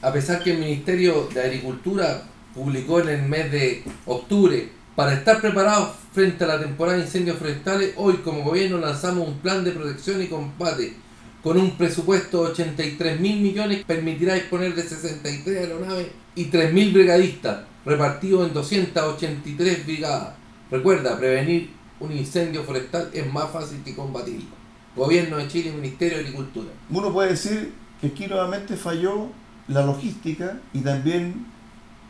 [0.00, 2.22] A pesar que el Ministerio de Agricultura
[2.54, 7.38] publicó en el mes de octubre para estar preparados frente a la temporada de incendios
[7.38, 10.94] forestales, hoy como gobierno lanzamos un plan de protección y combate
[11.42, 16.06] con un presupuesto de 83 mil millones permitirá disponer de 63 aeronaves
[16.36, 20.34] y 3 mil brigadistas repartidos en 283 brigadas.
[20.70, 24.50] Recuerda, prevenir un incendio forestal es más fácil que combatirlo.
[24.94, 26.70] Gobierno de Chile Ministerio de Agricultura.
[26.90, 29.28] Uno puede decir que aquí nuevamente falló
[29.68, 31.46] la logística y también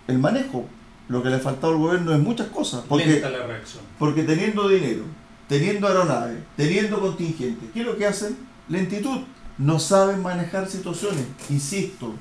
[0.09, 0.67] el manejo.
[1.09, 2.85] Lo que le ha faltado al gobierno es muchas cosas.
[2.88, 3.83] Porque Lenta la reacción.
[3.99, 5.03] Porque teniendo dinero,
[5.49, 8.37] teniendo aeronaves, teniendo contingentes, ¿qué es lo que hacen?
[8.69, 9.21] Lentitud.
[9.59, 11.27] No saben manejar situaciones.
[11.51, 12.15] Insisto,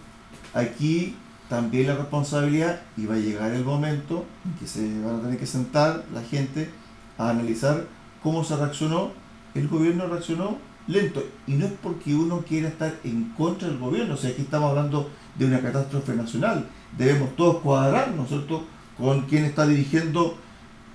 [0.54, 1.16] aquí
[1.48, 5.38] también la responsabilidad y va a llegar el momento en que se van a tener
[5.38, 6.70] que sentar la gente
[7.18, 7.86] a analizar
[8.22, 9.12] cómo se reaccionó.
[9.54, 11.24] El gobierno reaccionó lento.
[11.48, 14.14] Y no es porque uno quiera estar en contra del gobierno.
[14.16, 16.68] O sea, aquí estamos hablando de una catástrofe nacional.
[16.98, 18.66] Debemos todos cuadrarnos, ¿cierto?
[18.98, 20.38] Con quién está dirigiendo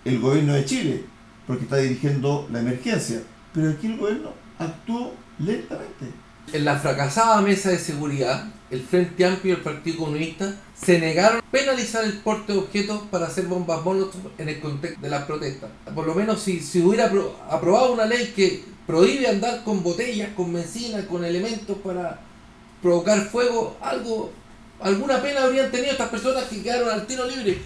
[0.04, 1.04] el gobierno de Chile,
[1.46, 3.22] porque está dirigiendo la emergencia.
[3.52, 6.06] Pero aquí el gobierno actuó lentamente.
[6.52, 11.38] En la fracasada mesa de seguridad, el Frente Amplio y el Partido Comunista se negaron
[11.38, 15.24] a penalizar el porte de objetos para hacer bombas molotov en el contexto de las
[15.24, 15.70] protestas.
[15.94, 20.30] Por lo menos si, si hubiera apro- aprobado una ley que prohíbe andar con botellas,
[20.36, 22.20] con benzina, con elementos para
[22.82, 24.32] provocar fuego, algo,
[24.80, 27.58] alguna pena habrían tenido estas personas que quedaron al tiro libre.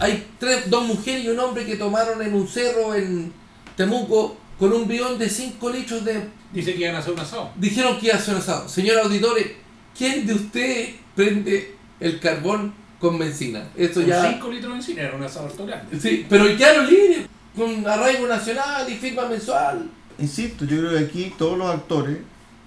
[0.00, 3.32] Hay tres, dos mujeres y un hombre que tomaron en un cerro en
[3.76, 7.50] Temuco con un bidón de 5 litros de Dice que iban a hacer un asado.
[7.56, 8.68] Dijeron que iba a ser asado.
[8.68, 9.50] Señor auditores,
[9.96, 13.68] ¿quién de ustedes prende el carbón con benzina?
[13.76, 14.30] Esto Con ya.
[14.30, 15.98] 5 litros de benzina, era un asado grande.
[16.00, 19.90] Sí, pero quedaron libres, con arraigo nacional y firma mensual.
[20.16, 22.18] Insisto, yo creo que aquí todos los actores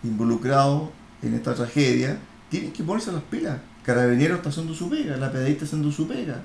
[0.03, 0.89] involucrados
[1.21, 2.17] en esta tragedia
[2.49, 3.60] tienen que ponerse las pilas.
[3.84, 6.41] Carabinero está haciendo su pega, la PDI está haciendo su pega.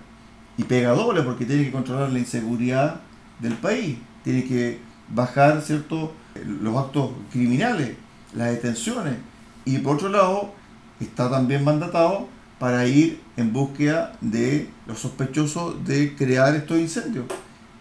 [0.57, 3.01] Y pega doble porque tiene que controlar la inseguridad
[3.41, 3.99] del país.
[4.23, 6.13] Tiene que bajar ¿cierto?
[6.45, 7.97] los actos criminales,
[8.35, 9.17] las detenciones.
[9.65, 10.53] Y por otro lado,
[11.01, 17.27] está también mandatado para ir en búsqueda de los sospechosos de crear estos incendios.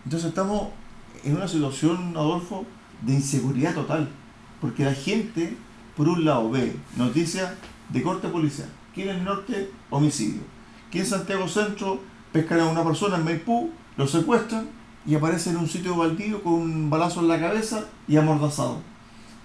[0.03, 0.69] Entonces estamos
[1.23, 2.65] en una situación, Adolfo,
[3.01, 4.09] de inseguridad total.
[4.59, 5.55] Porque la gente,
[5.95, 7.51] por un lado, ve noticias
[7.89, 8.69] de corte policial.
[8.91, 10.41] Aquí en norte, homicidio.
[10.87, 12.01] Aquí en Santiago Centro,
[12.31, 14.67] pescan a una persona en Maipú, lo secuestran
[15.05, 18.81] y aparece en un sitio baldío con un balazo en la cabeza y amordazado.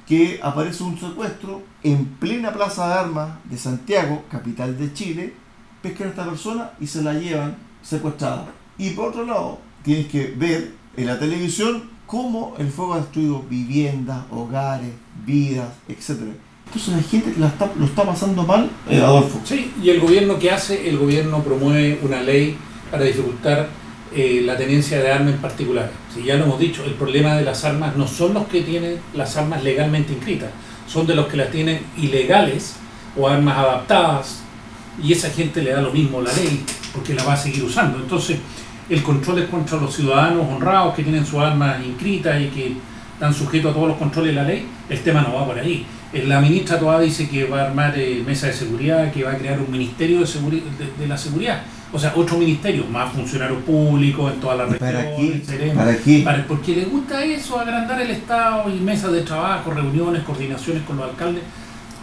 [0.07, 5.35] Que aparece un secuestro en plena plaza de armas de Santiago, capital de Chile,
[5.83, 8.47] pescan a esta persona y se la llevan secuestrada.
[8.79, 13.43] Y por otro lado, tienes que ver en la televisión cómo el fuego ha destruido
[13.49, 14.93] viviendas, hogares,
[15.25, 16.21] vidas, etc.
[16.67, 19.41] Entonces la gente la está, lo está pasando mal, eh, Adolfo.
[19.45, 22.57] Sí, y el gobierno que hace, el gobierno promueve una ley
[22.91, 23.69] para dificultar
[24.15, 25.91] eh, la tenencia de armas en particular.
[26.15, 28.99] Si ya lo hemos dicho, el problema de las armas no son los que tienen
[29.15, 30.51] las armas legalmente inscritas,
[30.89, 32.77] son de los que las tienen ilegales
[33.17, 34.41] o armas adaptadas
[35.03, 37.99] y esa gente le da lo mismo la ley porque la va a seguir usando.
[37.99, 38.39] Entonces,
[38.89, 42.77] el control es contra los ciudadanos honrados que tienen sus armas inscritas y que
[43.15, 45.87] están sujetos a todos los controles de la ley, el tema no va por ahí.
[46.13, 49.33] Eh, La ministra todavía dice que va a armar eh, mesa de seguridad, que va
[49.33, 51.63] a crear un ministerio de, seguri- de, de la seguridad.
[51.93, 55.47] O sea, otro ministerio, más funcionarios públicos en todas las ¿Para regiones, qué?
[55.47, 55.77] seremos.
[55.85, 56.23] ¿Para qué?
[56.25, 60.97] Para- porque le gusta eso, agrandar el Estado y mesas de trabajo, reuniones, coordinaciones con
[60.99, 61.43] los alcaldes,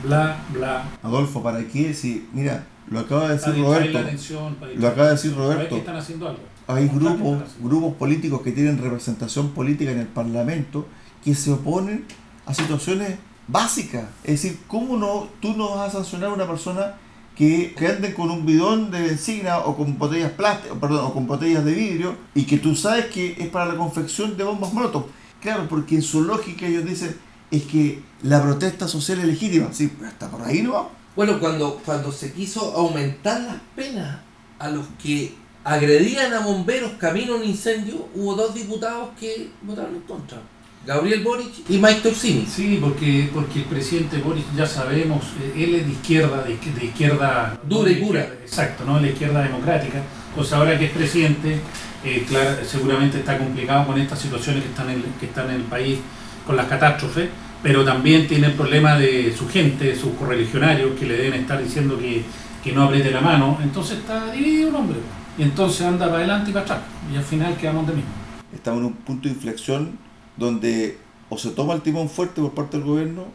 [0.04, 0.84] bla, bla.
[1.04, 1.94] Adolfo, ¿para qué?
[1.94, 3.94] Si, mira, lo acaba de decir Para Roberto.
[3.94, 5.76] la atención, para Lo acaba de decir para Roberto.
[5.76, 6.40] que están haciendo algo.
[6.68, 10.88] Hay grupos, grupos políticos que tienen representación política en el Parlamento
[11.24, 12.06] que se oponen
[12.46, 14.06] a situaciones básicas.
[14.24, 16.96] Es decir, ¿cómo no, tú no vas a sancionar a una persona
[17.36, 21.28] que, que ande con un bidón de benzina o con botellas plásticas, perdón, o con
[21.28, 25.06] botellas de vidrio y que tú sabes que es para la confección de bombas molotov?
[25.42, 27.18] Claro, porque en su lógica ellos dicen
[27.52, 29.68] es que la protesta social es legítima.
[29.72, 30.90] Sí, pero hasta por ahí no va.
[31.16, 34.20] Bueno, cuando, cuando se quiso aumentar las penas
[34.58, 39.96] a los que agredían a bomberos camino a un incendio, hubo dos diputados que votaron
[39.96, 40.40] en contra.
[40.86, 42.46] Gabriel Boric y Mike Torsini.
[42.46, 46.86] Sí, porque, porque el presidente Boris, ya sabemos, eh, él es de izquierda, de, de
[46.86, 47.58] izquierda...
[47.64, 48.22] Dura y pura.
[48.42, 49.00] Exacto, ¿no?
[49.00, 50.02] La izquierda democrática.
[50.36, 51.62] Pues ahora que es presidente,
[52.04, 55.64] eh, claro, seguramente está complicado con estas situaciones que están, en, que están en el
[55.64, 56.00] país,
[56.46, 57.30] con las catástrofes,
[57.62, 61.64] pero también tiene el problema de su gente, de sus correligionarios, que le deben estar
[61.64, 62.24] diciendo que,
[62.62, 63.58] que no apriete la mano.
[63.64, 65.00] Entonces está dividido el hombre.
[65.38, 66.82] Y entonces anda para adelante y para atrás.
[67.12, 68.12] Y al final quedamos de mismo.
[68.54, 69.98] estamos en un punto de inflexión
[70.38, 70.98] donde
[71.30, 73.26] o se toma el timón fuerte por parte del gobierno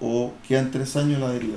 [0.00, 1.56] o quedan tres años a la deriva.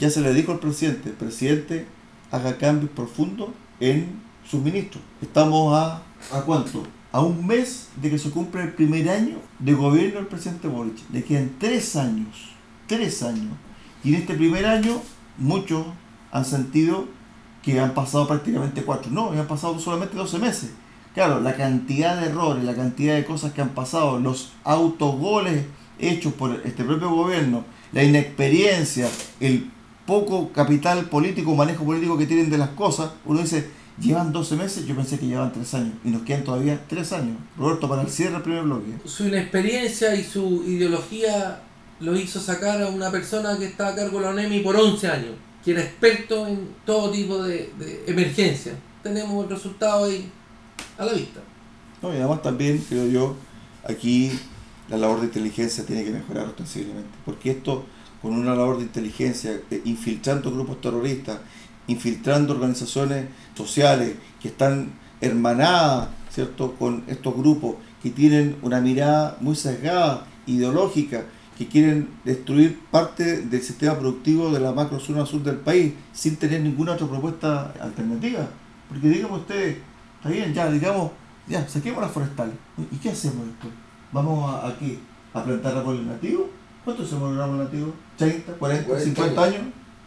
[0.00, 1.86] Ya se le dijo al presidente, presidente,
[2.30, 3.48] haga cambios profundos
[3.80, 5.02] en sus ministros.
[5.20, 6.02] Estamos a,
[6.32, 6.84] ¿a cuánto?
[7.10, 10.98] A un mes de que se cumple el primer año de gobierno del presidente Boric.
[11.12, 12.50] Le quedan tres años,
[12.86, 13.54] tres años.
[14.04, 15.00] Y en este primer año
[15.38, 15.84] muchos
[16.30, 17.08] han sentido
[17.72, 19.10] que han pasado prácticamente cuatro.
[19.10, 20.70] No, han pasado solamente 12 meses.
[21.14, 25.64] Claro, la cantidad de errores, la cantidad de cosas que han pasado, los autogoles
[25.98, 29.08] hechos por este propio gobierno, la inexperiencia,
[29.40, 29.70] el
[30.06, 33.68] poco capital político, manejo político que tienen de las cosas, uno dice,
[34.00, 37.36] llevan 12 meses, yo pensé que llevaban 3 años, y nos quedan todavía 3 años.
[37.56, 38.92] Roberto, para el cierre del primer bloque.
[39.04, 41.62] Su inexperiencia y su ideología
[42.00, 45.08] lo hizo sacar a una persona que está a cargo de la ONEMI por 11
[45.08, 45.34] años,
[45.68, 48.72] que era experto en todo tipo de, de emergencia.
[49.02, 50.30] Tenemos el resultado ahí
[50.96, 51.40] a la vista.
[52.00, 53.36] No, y además también, creo yo,
[53.86, 54.32] aquí
[54.88, 57.84] la labor de inteligencia tiene que mejorar ostensiblemente, porque esto,
[58.22, 61.38] con una labor de inteligencia, eh, infiltrando grupos terroristas,
[61.86, 69.54] infiltrando organizaciones sociales que están hermanadas, ¿cierto?, con estos grupos que tienen una mirada muy
[69.54, 71.26] sesgada, ideológica,
[71.58, 76.36] que quieren destruir parte del sistema productivo de la macro zona sur del país sin
[76.36, 78.48] tener ninguna otra propuesta alternativa.
[78.88, 79.78] Porque digamos ustedes,
[80.16, 81.10] está bien, ya, digamos,
[81.48, 82.54] ya, saquemos las forestales.
[82.92, 83.74] ¿Y qué hacemos después?
[84.12, 85.00] ¿Vamos a, a qué?
[85.34, 86.46] ¿A plantar árboles nativos?
[86.84, 87.90] ¿Cuántos se mueren árboles nativos?
[88.16, 89.62] ¿30, 40, 40 50 años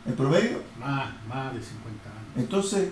[0.06, 0.64] en promedio?
[0.80, 2.32] Más, más de 50 años.
[2.38, 2.90] Entonces,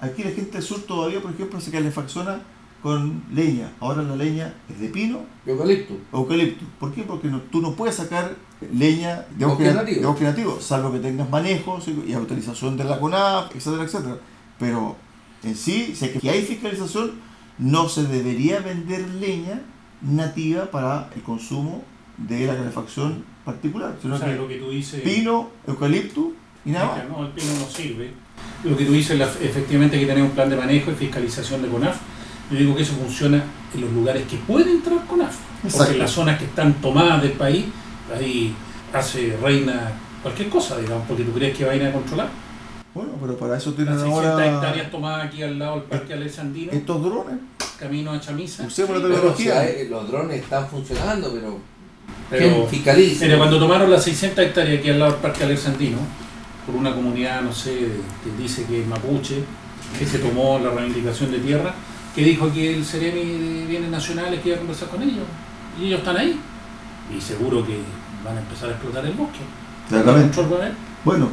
[0.00, 2.42] aquí la gente del sur todavía, por ejemplo, se calefacciona
[2.82, 3.70] con leña.
[3.80, 5.94] Ahora la leña es de pino Eucalipto.
[6.12, 6.64] eucalipto.
[6.80, 7.02] ¿Por qué?
[7.02, 8.34] Porque no- tú no puedes sacar
[8.72, 10.00] leña de Bosque bosque, nativo.
[10.00, 14.16] de bosque nativo, salvo que tengas manejos y y autorización de la CONAF, etcétera, etcétera.
[14.58, 14.96] Pero
[15.44, 17.12] en sí, si hay que hay fiscalización,
[17.58, 19.60] no se debería vender leña
[20.00, 21.82] nativa para el consumo
[22.18, 25.00] de la calefacción particular, sino O sea, que lo que tú dices...
[25.02, 26.32] pino, eucalipto
[26.64, 27.08] y nada más.
[27.08, 28.12] No, el pino no sirve.
[28.64, 31.68] Lo que tú dices, efectivamente hay que tener un plan de manejo y fiscalización de
[31.68, 31.96] CONAF.
[32.52, 33.42] Yo digo que eso funciona
[33.74, 35.36] en los lugares que puede entrar CONAF.
[35.64, 35.78] Exacto.
[35.78, 37.64] Porque en las zonas que están tomadas del país,
[38.14, 38.54] ahí
[38.92, 42.28] hace reina cualquier cosa, digamos, porque tú crees que va a ir a controlar.
[42.94, 46.12] Bueno, pero para eso tienen Las 600 ahora hectáreas tomadas aquí al lado del Parque
[46.12, 47.36] Alessandino, estos drones.
[47.78, 48.64] camino a Chamisa.
[48.66, 49.52] Usemos la Pero, tecnología.
[49.52, 51.58] o sea, eh, los drones están funcionando, pero,
[52.28, 53.24] Pero- ¿quién fiscaliza?
[53.24, 55.96] Mira, cuando tomaron las 600 hectáreas aquí al lado del Parque Alessandino,
[56.66, 57.70] por una comunidad, no sé,
[58.22, 59.42] que dice que es mapuche,
[59.98, 61.74] que se tomó la reivindicación de tierra,
[62.14, 65.24] que dijo que el Ceremi de Bienes Nacionales que iba a conversar con ellos.
[65.80, 66.38] Y ellos están ahí.
[67.16, 67.78] Y seguro que
[68.24, 69.40] van a empezar a explotar el bosque.
[69.90, 70.72] Haber.
[71.04, 71.28] Bueno,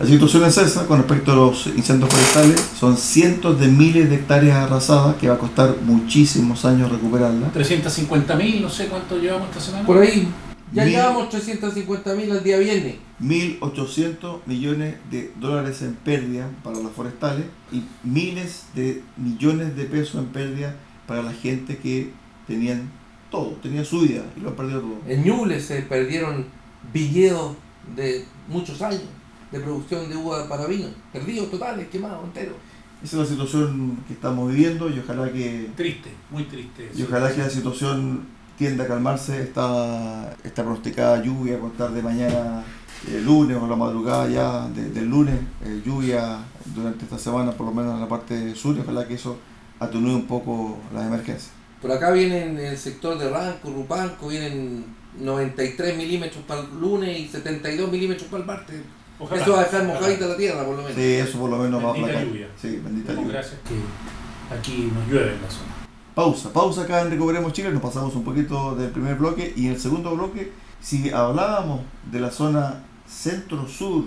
[0.00, 2.60] La situación es esa con respecto a los incendios forestales.
[2.78, 7.52] Son cientos de miles de hectáreas arrasadas que va a costar muchísimos años recuperarlas.
[7.52, 9.86] 350 mil, no sé cuánto llevamos esta semana.
[9.86, 10.26] Por ahí,
[10.72, 12.96] ya Mil- llevamos 350 mil al día viernes.
[13.22, 20.16] 1.800 millones de dólares en pérdida para las forestales y miles de millones de pesos
[20.16, 20.74] en pérdida
[21.06, 22.10] para la gente que
[22.46, 22.90] tenían
[23.30, 24.98] todo, tenían su vida y lo han perdido todo.
[25.06, 26.46] En Ñuble se perdieron
[26.92, 27.56] viñedos
[27.96, 29.02] de muchos años
[29.50, 30.88] de producción de uva para vino.
[31.12, 32.56] Perdidos totales, quemados enteros.
[33.02, 36.90] Esa es la situación que estamos viviendo y ojalá que, Triste, muy triste.
[36.94, 39.42] y ojalá que la situación tienda a calmarse.
[39.42, 42.64] Está, está pronosticada lluvia a contar de mañana
[43.08, 45.34] el lunes o la madrugada ya de- del lunes,
[45.64, 46.38] eh, lluvia
[46.74, 49.36] durante esta semana, por lo menos en la parte sur, y ojalá que eso
[49.80, 51.50] atenúe un poco las emergencias.
[51.80, 54.84] Por acá vienen en el sector de Ranco, Rupanco, vienen
[55.18, 58.80] 93 milímetros para el lunes y 72 milímetros para el martes.
[59.18, 59.42] Ojalá.
[59.42, 60.94] Eso va a dejar mojadita la tierra, por lo menos.
[60.96, 62.28] Sí, eso por lo menos va a Bendita aplacar.
[62.32, 62.48] lluvia.
[62.60, 63.28] Sí, bendita lluvia.
[63.32, 65.72] Gracias que aquí nos llueve en la zona.
[66.14, 69.72] Pausa, pausa acá en Recuperemos Chile, nos pasamos un poquito del primer bloque y en
[69.72, 72.82] el segundo bloque, si hablábamos de la zona
[73.12, 74.06] centro-sur,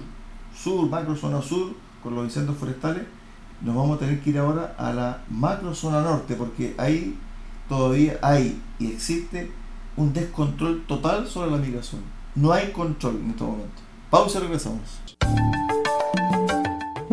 [0.55, 3.03] sur, macro zona sur, con los incendios forestales,
[3.61, 7.15] nos vamos a tener que ir ahora a la macro zona norte, porque ahí
[7.69, 9.51] todavía hay y existe
[9.95, 12.01] un descontrol total sobre la migración.
[12.35, 13.81] No hay control en este momento.
[14.09, 14.99] Pausa y regresamos.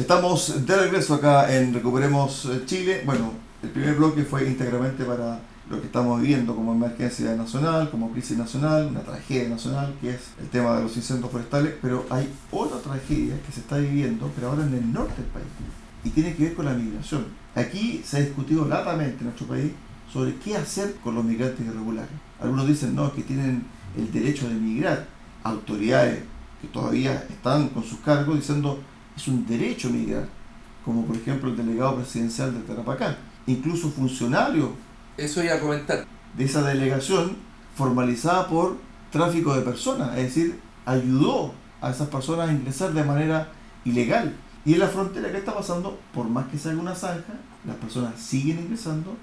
[0.00, 3.02] Estamos de regreso acá en Recuperemos eh, Chile.
[3.04, 8.10] Bueno, el primer bloque fue íntegramente para lo que estamos viviendo como emergencia nacional, como
[8.10, 12.32] crisis nacional, una tragedia nacional, que es el tema de los incendios forestales, pero hay
[12.50, 15.46] otra tragedia que se está viviendo, pero ahora en el norte del país,
[16.02, 17.26] y tiene que ver con la migración.
[17.54, 19.70] Aquí se ha discutido latamente en nuestro país
[20.10, 22.10] sobre qué hacer con los migrantes irregulares.
[22.40, 23.66] Algunos dicen, no, que tienen
[23.98, 25.06] el derecho de emigrar.
[25.44, 26.20] Autoridades
[26.62, 28.80] que todavía están con sus cargos diciendo,
[29.20, 30.26] es un derecho migrar,
[30.84, 33.16] como por ejemplo el delegado presidencial de Tarapacá.
[33.46, 34.70] Incluso funcionarios
[35.16, 36.06] Eso iba a comentar.
[36.36, 37.36] de esa delegación
[37.74, 38.76] formalizada por
[39.10, 43.50] tráfico de personas, es decir, ayudó a esas personas a ingresar de manera
[43.84, 44.34] ilegal.
[44.64, 45.98] Y en la frontera, ¿qué está pasando?
[46.14, 47.34] Por más que se haga una zanja,
[47.66, 49.16] las personas siguen ingresando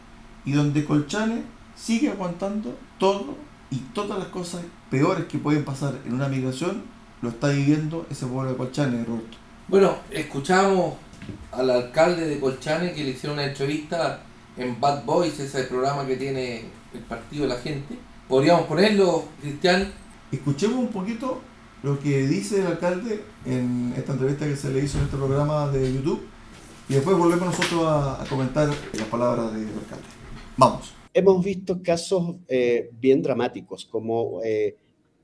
[0.45, 1.43] y donde Colchane
[1.75, 3.35] sigue aguantando todo
[3.69, 6.83] y todas las cosas peores que pueden pasar en una migración,
[7.21, 9.37] lo está viviendo ese pueblo de Colchane, Roberto.
[9.69, 10.93] Bueno, escuchamos
[11.51, 14.23] al alcalde de Colchane que le hicieron una entrevista
[14.55, 16.61] en Bad Boys, ese programa que tiene
[16.93, 17.97] el partido de la gente.
[18.29, 19.91] ¿Podríamos ponerlo, Cristian?
[20.31, 21.41] Escuchemos un poquito
[21.83, 25.67] lo que dice el alcalde en esta entrevista que se le hizo en este programa
[25.67, 26.25] de YouTube
[26.87, 30.05] y después volvemos nosotros a, a comentar las palabras del alcalde.
[30.55, 30.93] Vamos.
[31.13, 34.77] Hemos visto casos eh, bien dramáticos, como eh,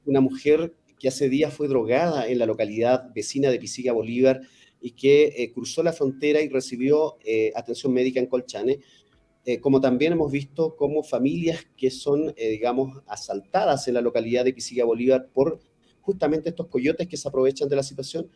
[0.05, 4.39] una mujer que hace días fue drogada en la localidad vecina de Pisiga Bolívar
[4.79, 8.79] y que eh, cruzó la frontera y recibió eh, atención médica en Colchane.
[9.43, 14.53] Eh, como también hemos visto como familias que son, digamos, asaltadas en la localidad de
[14.53, 15.59] Pisiga Bolívar por
[15.99, 18.29] justamente estos coyotes que se aprovechan de la situación.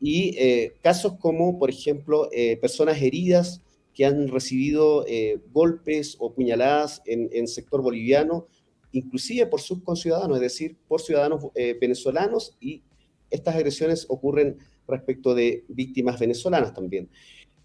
[0.00, 0.36] Y
[0.82, 2.28] casos como, por ejemplo,
[2.60, 3.62] personas heridas
[3.94, 5.06] que han recibido
[5.52, 8.48] golpes o puñaladas en, en sector boliviano,
[8.92, 12.82] inclusive por sus conciudadanos, es decir, por ciudadanos eh, venezolanos, y
[13.30, 17.08] estas agresiones ocurren respecto de víctimas venezolanas también.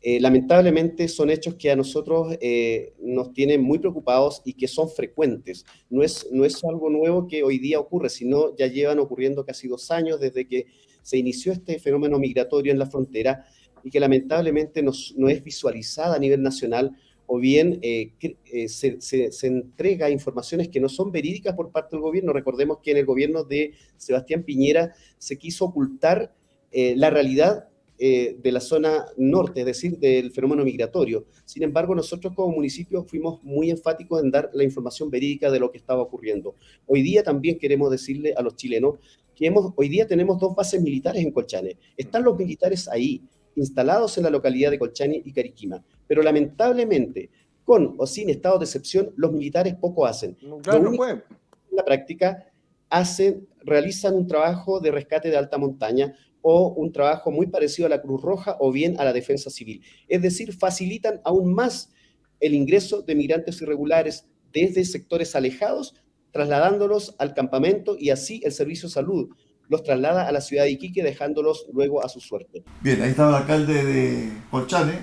[0.07, 4.87] Eh, lamentablemente son hechos que a nosotros eh, nos tienen muy preocupados y que son
[4.87, 5.65] frecuentes.
[5.89, 9.67] No es, no es algo nuevo que hoy día ocurre, sino ya llevan ocurriendo casi
[9.67, 10.67] dos años desde que
[11.01, 13.45] se inició este fenómeno migratorio en la frontera
[13.83, 16.95] y que lamentablemente no, no es visualizada a nivel nacional
[17.27, 22.33] o bien eh, eh, se, entrega informaciones que no son verídicas por parte del gobierno.
[22.33, 26.33] Recordemos que en el gobierno de Sebastián Piñera se quiso ocultar
[26.71, 31.27] eh, la realidad de la zona norte, es decir, del fenómeno migratorio.
[31.45, 35.71] Sin embargo, nosotros como municipio fuimos muy enfáticos en dar la información verídica de lo
[35.71, 36.55] que estaba ocurriendo.
[36.87, 38.95] Hoy día también queremos decirle a los chilenos
[39.33, 41.77] que hoy día tenemos dos bases militares en Colchane.
[41.95, 43.21] Están los militares ahí,
[43.55, 45.83] instalados en la localidad de Colchane y Cariquima.
[46.07, 47.29] Pero lamentablemente,
[47.63, 50.37] con o sin estado de excepción, los militares poco hacen.
[50.61, 51.23] Claro, no pueden.
[51.71, 52.45] En la práctica,
[52.89, 57.89] hacen, realizan un trabajo de rescate de alta montaña o un trabajo muy parecido a
[57.89, 59.81] la Cruz Roja o bien a la defensa civil.
[60.07, 61.91] Es decir, facilitan aún más
[62.39, 65.95] el ingreso de migrantes irregulares desde sectores alejados,
[66.31, 69.29] trasladándolos al campamento y así el servicio de salud
[69.69, 72.63] los traslada a la ciudad de Iquique, dejándolos luego a su suerte.
[72.81, 74.99] Bien, ahí estaba el alcalde de Colchane.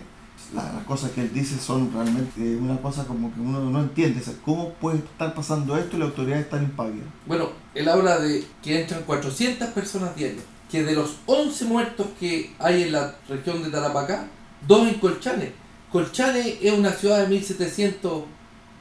[0.54, 4.20] las cosas que él dice son realmente una cosa como que uno no entiende.
[4.44, 7.06] ¿Cómo puede estar pasando esto y la autoridad están impávidas?
[7.26, 12.50] Bueno, él habla de que entran 400 personas diarias que de los 11 muertos que
[12.58, 14.26] hay en la región de Tarapacá,
[14.66, 15.52] dos en Colchane.
[15.92, 18.24] Colchane es una ciudad de 1700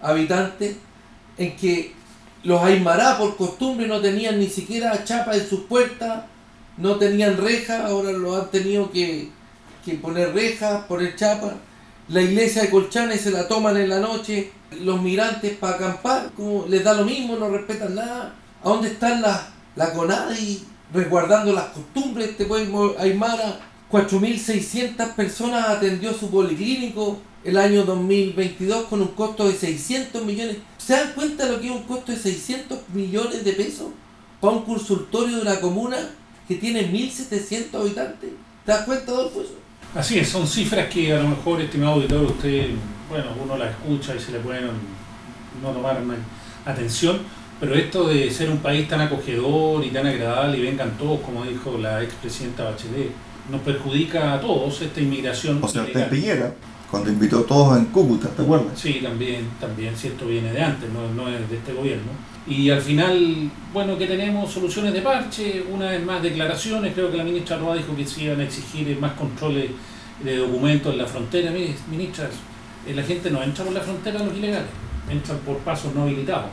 [0.01, 0.77] habitantes
[1.37, 1.93] en que
[2.43, 6.23] los Aymará por costumbre no tenían ni siquiera chapa en sus puertas,
[6.77, 9.29] no tenían rejas, ahora lo han tenido que,
[9.85, 11.55] que poner rejas, poner chapa.
[12.07, 16.65] La iglesia de Colchane se la toman en la noche, los migrantes para acampar, como
[16.67, 18.33] les da lo mismo, no respetan nada.
[18.63, 20.63] ¿A dónde están las la CONADI
[20.93, 23.59] resguardando las costumbres este pueblo aymara.
[23.91, 30.57] 4.600 personas atendió su policlínico el año 2022 con un costo de 600 millones.
[30.77, 33.87] ¿Se dan cuenta de lo que es un costo de 600 millones de pesos
[34.39, 35.97] para un consultorio de una comuna
[36.47, 38.29] que tiene 1.700 habitantes?
[38.65, 39.41] ¿Te das cuenta, Adolfo?
[39.41, 39.55] Eso?
[39.95, 42.69] Así es, son cifras que a lo mejor, estimado auditor, usted,
[43.09, 44.69] bueno, uno la escucha y se le pueden
[45.61, 46.01] no tomar
[46.65, 47.19] atención,
[47.59, 51.43] pero esto de ser un país tan acogedor y tan agradable y vengan todos, como
[51.43, 53.11] dijo la expresidenta Bachelet,
[53.51, 55.59] nos perjudica a todos esta inmigración.
[55.61, 56.53] O sea, usted Piñera,
[56.89, 58.79] cuando invitó a todos en Cúcuta, ¿te acuerdas?
[58.79, 62.11] Sí, también, también, si esto viene de antes, no, no es de este gobierno.
[62.47, 67.17] Y al final, bueno, que tenemos soluciones de parche, una vez más declaraciones, creo que
[67.17, 69.69] la ministra Roa dijo que se iban a exigir más controles
[70.23, 71.51] de documentos en la frontera.
[71.89, 72.31] Ministras,
[72.87, 74.69] eh, la gente no entra por la frontera los ilegales,
[75.09, 76.49] entran por pasos no habilitados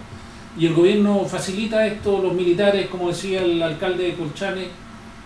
[0.59, 4.67] y el gobierno facilita esto, los militares, como decía el alcalde de Colchane,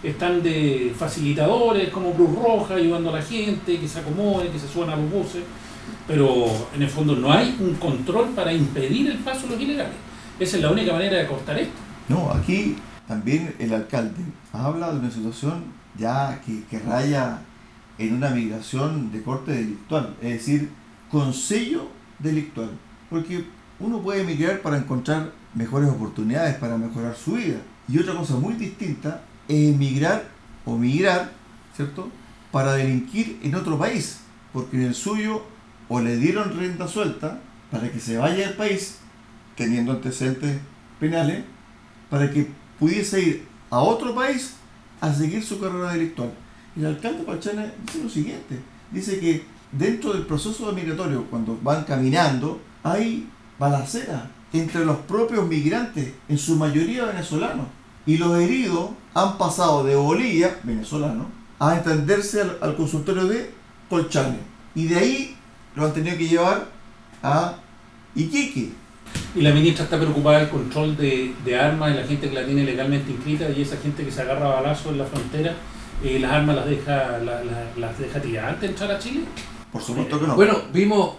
[0.02, 4.68] están de facilitadores como Cruz Roja, ayudando a la gente, que se acomode, que se
[4.68, 5.42] suban a los buses,
[6.06, 9.94] pero en el fondo no hay un control para impedir el paso de los ilegales.
[10.38, 11.74] Esa es la única manera de cortar esto.
[12.08, 12.76] No, aquí
[13.06, 14.22] también el alcalde
[14.52, 15.64] habla de una situación
[15.96, 17.40] ya que, raya
[17.98, 20.70] en una migración de corte delictual, es decir,
[21.10, 21.88] con sello
[22.18, 22.70] delictual.
[23.10, 23.44] Porque
[23.78, 27.58] uno puede emigrar para encontrar mejores oportunidades, para mejorar su vida.
[27.88, 30.28] Y otra cosa muy distinta emigrar
[30.64, 31.32] o migrar,
[31.76, 32.10] ¿cierto?
[32.50, 34.20] Para delinquir en otro país,
[34.52, 35.42] porque en el suyo
[35.88, 37.40] o le dieron renta suelta
[37.70, 38.98] para que se vaya del país,
[39.56, 40.58] teniendo antecedentes
[41.00, 41.44] penales,
[42.10, 44.54] para que pudiese ir a otro país
[45.00, 46.32] a seguir su carrera delictual.
[46.76, 52.60] El alcalde Pachana dice lo siguiente, dice que dentro del proceso migratorio, cuando van caminando,
[52.82, 53.28] hay
[53.58, 57.66] balacera entre los propios migrantes, en su mayoría venezolanos.
[58.06, 61.26] Y los heridos han pasado de Bolivia, venezolano,
[61.58, 63.50] a entenderse al, consultorio de
[63.88, 64.38] Colchane.
[64.74, 65.36] Y de ahí
[65.76, 66.66] lo han tenido que llevar
[67.22, 67.54] a
[68.14, 68.70] Iquique.
[69.34, 72.64] Y la ministra está preocupada del control de, armas de la gente que la tiene
[72.64, 75.54] legalmente inscrita y esa gente que se agarra a balazo en la frontera,
[76.02, 77.18] eh, las armas las deja,
[77.76, 79.20] las deja tirar antes de entrar a Chile.
[79.70, 80.34] Por supuesto que no.
[80.34, 81.16] Bueno, vimos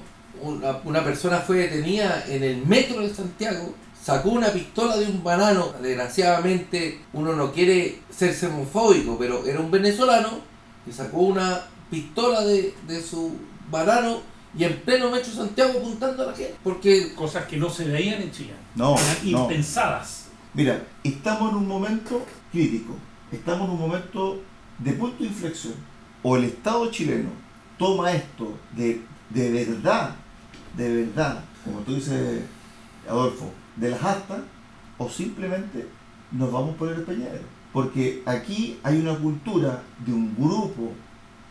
[0.83, 3.73] una, persona fue detenida en el metro de Santiago,
[4.03, 9.71] sacó una pistola de un banano, desgraciadamente uno no quiere ser semofóbico, pero era un
[9.71, 10.39] venezolano
[10.83, 13.35] que sacó una pistola de, su
[13.71, 14.21] banano
[14.57, 16.55] y en pleno metro de Santiago apuntando a la gente.
[16.63, 18.53] Porque cosas que no se veían en Chile.
[18.75, 18.95] No.
[18.97, 20.25] Eran impensadas.
[20.53, 22.95] Mira, estamos en un momento crítico.
[23.31, 24.41] Estamos en un momento
[24.79, 25.75] de punto de inflexión.
[26.21, 27.29] O el Estado chileno
[27.77, 30.15] toma esto de, de verdad
[30.75, 32.41] de verdad, como tú dices,
[33.07, 33.99] Adolfo, de las
[34.97, 35.87] o simplemente
[36.31, 37.41] nos vamos por el peñero.
[37.71, 40.91] Porque aquí hay una cultura de un grupo,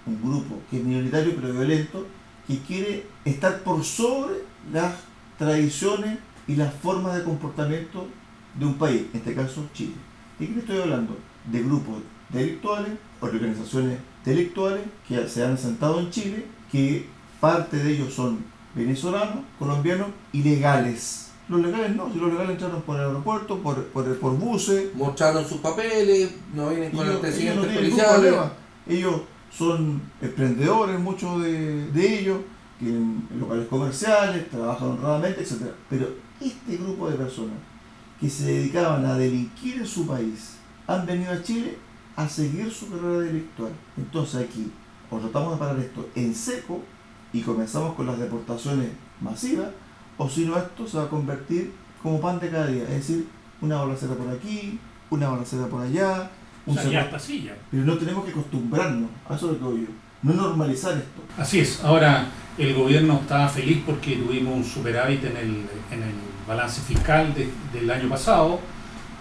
[0.06, 2.06] un grupo que es minoritario pero violento,
[2.46, 4.34] que quiere estar por sobre
[4.72, 4.94] las
[5.38, 8.06] tradiciones y las formas de comportamiento
[8.58, 9.94] de un país, en este caso Chile.
[10.38, 11.16] ¿De qué estoy hablando?
[11.50, 17.06] De grupos delictuales, organizaciones delictuales que se han sentado en Chile, que
[17.40, 18.44] parte de ellos son
[18.74, 21.31] venezolanos, colombianos, ilegales.
[21.52, 24.94] Los legales no, si los legales entraron por el aeropuerto, por, por, por buses.
[24.94, 28.34] Mostraron sus papeles, no vienen con ellos, antecedentes ellos policiales.
[28.88, 32.38] Ellos son emprendedores, muchos de, de ellos,
[32.78, 35.66] tienen locales comerciales, trabajan honradamente, etc.
[35.90, 36.08] Pero
[36.40, 37.56] este grupo de personas
[38.18, 41.76] que se dedicaban a delinquir en su país han venido a Chile
[42.16, 43.72] a seguir su carrera delictual.
[43.96, 44.72] Entonces aquí,
[45.10, 46.80] o tratamos de parar esto en seco,
[47.32, 48.88] y comenzamos con las deportaciones
[49.20, 49.68] masivas,
[50.18, 53.26] o si no esto se va a convertir como pan de cada día, es decir,
[53.60, 54.78] una balacera por aquí,
[55.10, 56.30] una balacera por allá,
[56.66, 57.56] O un sea, ya ya.
[57.70, 59.94] Pero no tenemos que acostumbrarnos, a eso es lo que digo yo.
[60.22, 61.22] No normalizar esto.
[61.36, 61.82] Así es.
[61.82, 65.50] Ahora, el gobierno está feliz porque tuvimos un superávit en el,
[65.90, 66.14] en el
[66.46, 68.60] balance fiscal de- del año pasado,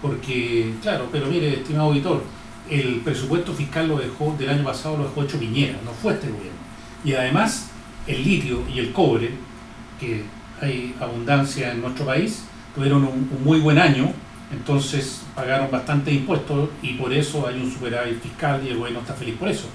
[0.00, 2.22] porque, claro, pero mire, estimado auditor,
[2.70, 6.28] el presupuesto fiscal lo dejó del año pasado lo dejó hecho Piñera, no fue este
[6.28, 6.58] gobierno.
[7.04, 7.68] Y además,
[8.06, 9.30] el litio y el cobre,
[10.00, 10.24] que
[10.62, 12.44] hay abundancia en nuestro país,
[12.74, 14.12] tuvieron un, un muy buen año,
[14.52, 19.14] entonces pagaron bastante impuestos y por eso hay un superávit fiscal y el gobierno está
[19.14, 19.66] feliz por eso.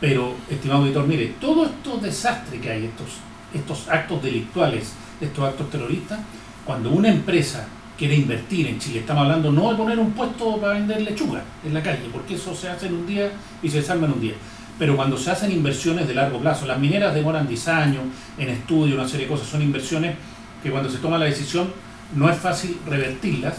[0.00, 3.06] Pero, estimado auditor, mire, todos estos desastres que hay, estos,
[3.54, 6.18] estos actos delictuales, estos actos terroristas,
[6.64, 7.66] cuando una empresa
[7.96, 11.72] quiere invertir en Chile, estamos hablando no de poner un puesto para vender lechuga en
[11.72, 13.30] la calle, porque eso se hace en un día
[13.62, 14.34] y se desarma en un día.
[14.76, 18.02] Pero cuando se hacen inversiones de largo plazo, las mineras demoran 10 años
[18.38, 20.16] en estudio, una serie de cosas, son inversiones
[20.62, 21.72] que cuando se toma la decisión
[22.14, 23.54] no es fácil revertirlas.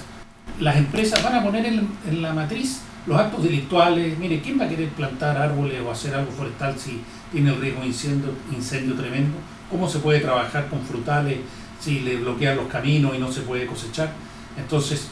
[0.60, 4.18] Las empresas van a poner en, la matriz los actos delictuales.
[4.18, 7.01] Mire, ¿quién va a querer plantar árboles o hacer algo forestal si
[7.32, 9.38] tiene el riesgo de incendio, incendio tremendo?
[9.70, 11.39] ¿Cómo se puede trabajar con frutales
[11.80, 14.12] si le bloquean los caminos y no se puede cosechar?
[14.58, 15.08] Entonces,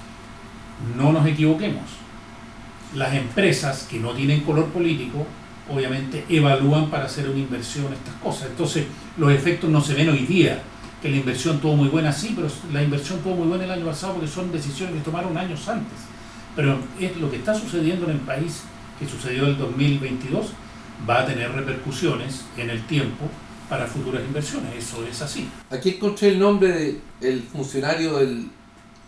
[0.95, 1.83] no nos equivoquemos.
[2.95, 5.25] Las empresas que no tienen color político,
[5.69, 8.49] obviamente evalúan para hacer una inversión estas cosas.
[8.49, 8.85] Entonces,
[9.17, 10.61] los efectos no se ven hoy día.
[11.01, 13.85] Que la inversión tuvo muy buena, sí, pero la inversión tuvo muy buena el año
[13.85, 15.97] pasado porque son decisiones que tomaron años antes.
[16.55, 18.63] Pero es lo que está sucediendo en el país,
[18.99, 20.47] que sucedió el 2022,
[21.09, 23.25] va a tener repercusiones en el tiempo
[23.69, 24.75] para futuras inversiones.
[24.77, 25.49] Eso es así.
[25.69, 28.49] Aquí encontré el nombre del el funcionario del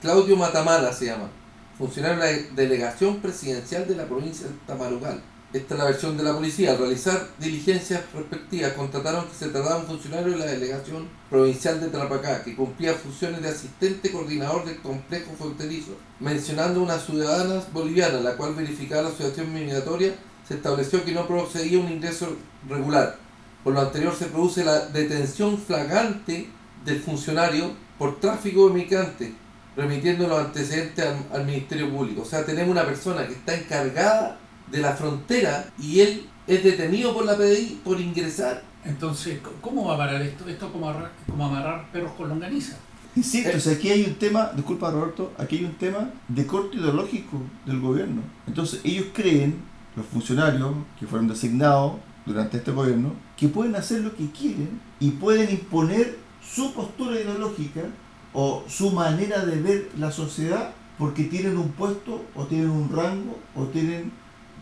[0.04, 1.30] Claudio Matamala se llama,
[1.78, 5.22] funcionario de la delegación presidencial de la provincia de Tamarugal.
[5.54, 6.72] Esta es la versión de la policía.
[6.72, 11.89] Al realizar diligencias respectivas, constataron que se trataba un funcionario de la delegación provincial de
[11.89, 15.91] Tarapacá, que cumplía funciones de asistente coordinador del complejo fronterizo.
[16.20, 20.16] Mencionando una ciudadana boliviana, la cual verificaba la situación migratoria,
[20.47, 22.36] se estableció que no procedía un ingreso
[22.68, 23.18] regular.
[23.64, 26.49] Por lo anterior se produce la detención flagrante
[26.84, 29.30] del funcionario por tráfico de migrantes,
[29.76, 32.24] remitiendo los antecedentes al, al Ministerio Público.
[32.24, 34.39] O sea, tenemos una persona que está encargada
[34.74, 38.64] de la frontera y él es detenido por la PDI por ingresar.
[38.84, 40.48] Entonces, ¿cómo va a parar esto?
[40.50, 42.76] Esto es como amarrar, como amarrar perros con longaniza.
[43.16, 43.58] Insisto, Eh.
[43.58, 47.38] o sea, aquí hay un tema, disculpa Roberto, aquí hay un tema de corte ideológico
[47.66, 48.24] del gobierno.
[48.48, 49.62] Entonces, ellos creen,
[49.96, 51.94] los funcionarios que fueron designados
[52.26, 57.82] durante este gobierno, que pueden hacer lo que quieren y pueden imponer su postura ideológica
[58.34, 63.38] o su manera de ver la sociedad porque tienen un puesto o tienen un rango
[63.56, 64.12] o tienen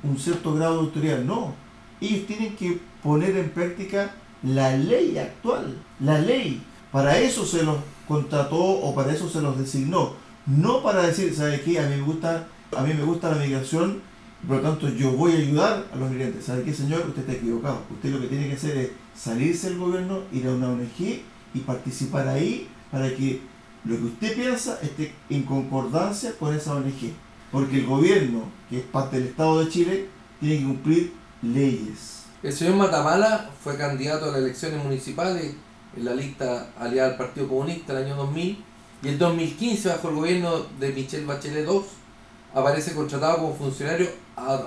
[0.04, 1.20] un cierto grado de autoridad.
[1.20, 1.54] No,
[2.00, 6.62] ellos tienen que poner en práctica la ley actual, la ley.
[6.92, 7.78] Para eso se los
[8.08, 10.14] contrató o para eso se los designó.
[10.46, 11.80] No para decir, ¿sabe qué?
[11.80, 14.02] A mí me gusta, a mí me gusta la migración,
[14.48, 16.46] por lo tanto yo voy a ayudar a los migrantes.
[16.46, 17.06] ¿Sabe qué, señor?
[17.08, 17.82] Usted está equivocado.
[17.92, 21.22] Usted lo que tiene que hacer es salirse del gobierno, ir a una ONG
[21.54, 23.42] y participar ahí para que
[23.86, 27.14] lo que usted piensa esté en concordancia con esa ONG.
[27.52, 32.24] Porque el gobierno, que es parte del Estado de Chile, tiene que cumplir leyes.
[32.44, 35.54] El señor Matamala fue candidato a las elecciones municipales
[35.96, 38.64] en la lista aliada al Partido Comunista en el año 2000
[39.04, 41.82] y en 2015 bajo el gobierno de Michelle Bachelet II
[42.54, 44.10] aparece contratado como funcionario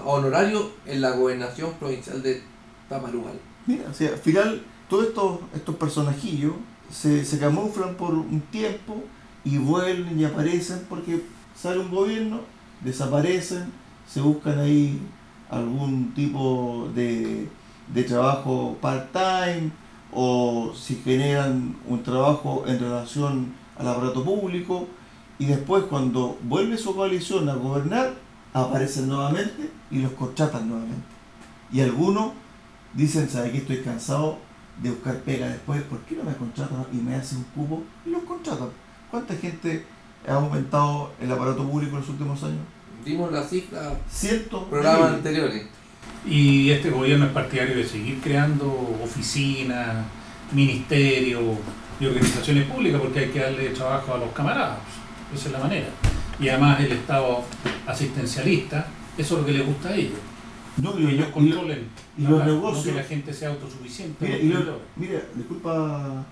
[0.04, 2.42] honorario en la gobernación provincial de
[2.88, 3.38] Tamarugal.
[3.66, 6.52] Mira, o sea, al final todos estos, estos personajillos
[6.90, 9.02] se, se camuflan por un tiempo
[9.44, 11.22] y vuelven y aparecen porque
[11.54, 12.40] sale un gobierno,
[12.84, 13.72] desaparecen,
[14.06, 15.00] se buscan ahí
[15.50, 17.48] algún tipo de,
[17.92, 19.70] de trabajo part-time
[20.12, 24.86] o si generan un trabajo en relación al aparato público
[25.38, 28.14] y después cuando vuelve su coalición a gobernar
[28.52, 31.06] aparecen nuevamente y los contratan nuevamente.
[31.72, 32.32] Y algunos
[32.92, 33.58] dicen, ¿sabe qué?
[33.58, 34.38] Estoy cansado
[34.80, 37.82] de buscar pega después, ¿por qué no me contratan y me hacen un cubo?
[38.06, 38.68] Y los contratan.
[39.10, 39.84] ¿Cuánta gente
[40.26, 42.60] ha aumentado el aparato público en los últimos años?
[43.04, 43.90] Dimos la cifra
[44.22, 44.38] de
[44.70, 45.66] programas anteriores.
[46.26, 48.66] Y este gobierno es partidario de seguir creando
[49.02, 50.04] oficinas,
[50.52, 51.42] ministerios
[52.00, 54.78] y organizaciones públicas porque hay que darle trabajo a los camaradas.
[55.34, 55.86] Esa es la manera.
[56.40, 57.42] Y además el Estado
[57.86, 58.86] asistencialista,
[59.18, 60.18] eso es lo que les gusta a ellos.
[60.78, 61.86] No, Que ellos controlen
[62.18, 64.24] y los negocios- no que la gente sea autosuficiente.
[64.26, 64.86] mira, los y los- proveedores.
[64.96, 66.24] mira, disculpa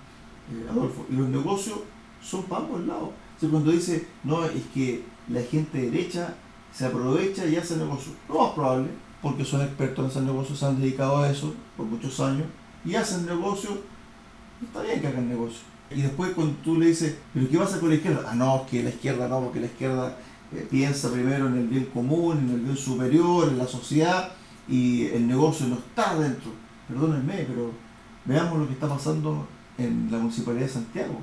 [0.51, 1.79] eh, Adolfo, y los negocios
[2.21, 3.09] son para ambos lados.
[3.49, 6.35] Cuando dice, no, es que la gente derecha
[6.73, 8.15] se aprovecha y hace negocios.
[8.27, 8.89] Lo más probable,
[9.21, 12.47] porque son expertos en hacer negocios, se han dedicado a eso por muchos años
[12.85, 13.73] y hacen negocios.
[14.61, 15.63] Está bien que hagan negocios.
[15.91, 18.25] Y después cuando tú le dices, ¿pero qué pasa con la izquierda?
[18.27, 20.17] Ah, no, que la izquierda no, porque la izquierda
[20.53, 24.31] eh, piensa primero en el bien común, en el bien superior, en la sociedad
[24.67, 26.51] y el negocio no está dentro.
[26.87, 27.71] Perdónenme, pero
[28.25, 31.15] veamos lo que está pasando en la Municipalidad de Santiago,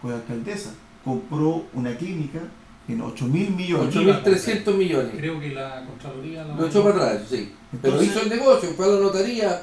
[0.00, 0.74] con la alcaldesa.
[1.08, 2.38] Compró una clínica
[2.86, 3.94] en 8 mil millones.
[3.94, 5.12] 8.300 millones.
[5.16, 7.50] Creo que la Contraloría la Lo echó para atrás, sí.
[7.80, 9.62] Pero hizo el negocio, fue a la notaría,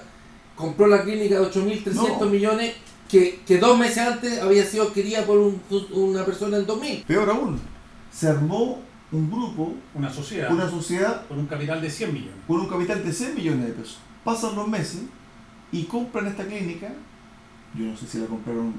[0.56, 2.26] compró la clínica de 8.300 No.
[2.32, 2.74] millones
[3.08, 5.62] que, que dos meses antes había sido adquirida por un-
[5.93, 7.04] una persona en 2000.
[7.06, 7.60] Peor aún,
[8.12, 8.80] se armó
[9.12, 12.34] un grupo, Una sociedad una sociedad con un capital de 100 millones.
[12.48, 14.00] con un capital de 100 millones de pesos.
[14.24, 15.02] Pasan los meses
[15.72, 16.91] y compran esta clínica,
[17.76, 18.74] yo no sé si la compraron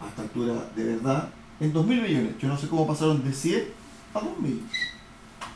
[0.00, 1.28] a esta altura de verdad,
[1.60, 2.34] en 2 mil millones.
[2.40, 3.64] Yo no sé cómo pasaron de 100
[4.14, 4.62] a 2 mil.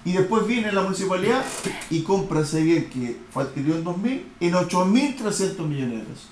[0.05, 1.45] Y después viene la municipalidad
[1.89, 6.29] y compra ese bien que fue adquirido en 2000 en 8.300 millones de pesos.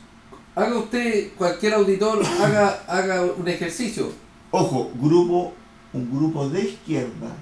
[0.57, 4.11] Haga usted, cualquier auditor, haga, haga un ejercicio.
[4.51, 5.55] Ojo, grupo,
[5.93, 7.37] un grupo de izquierda.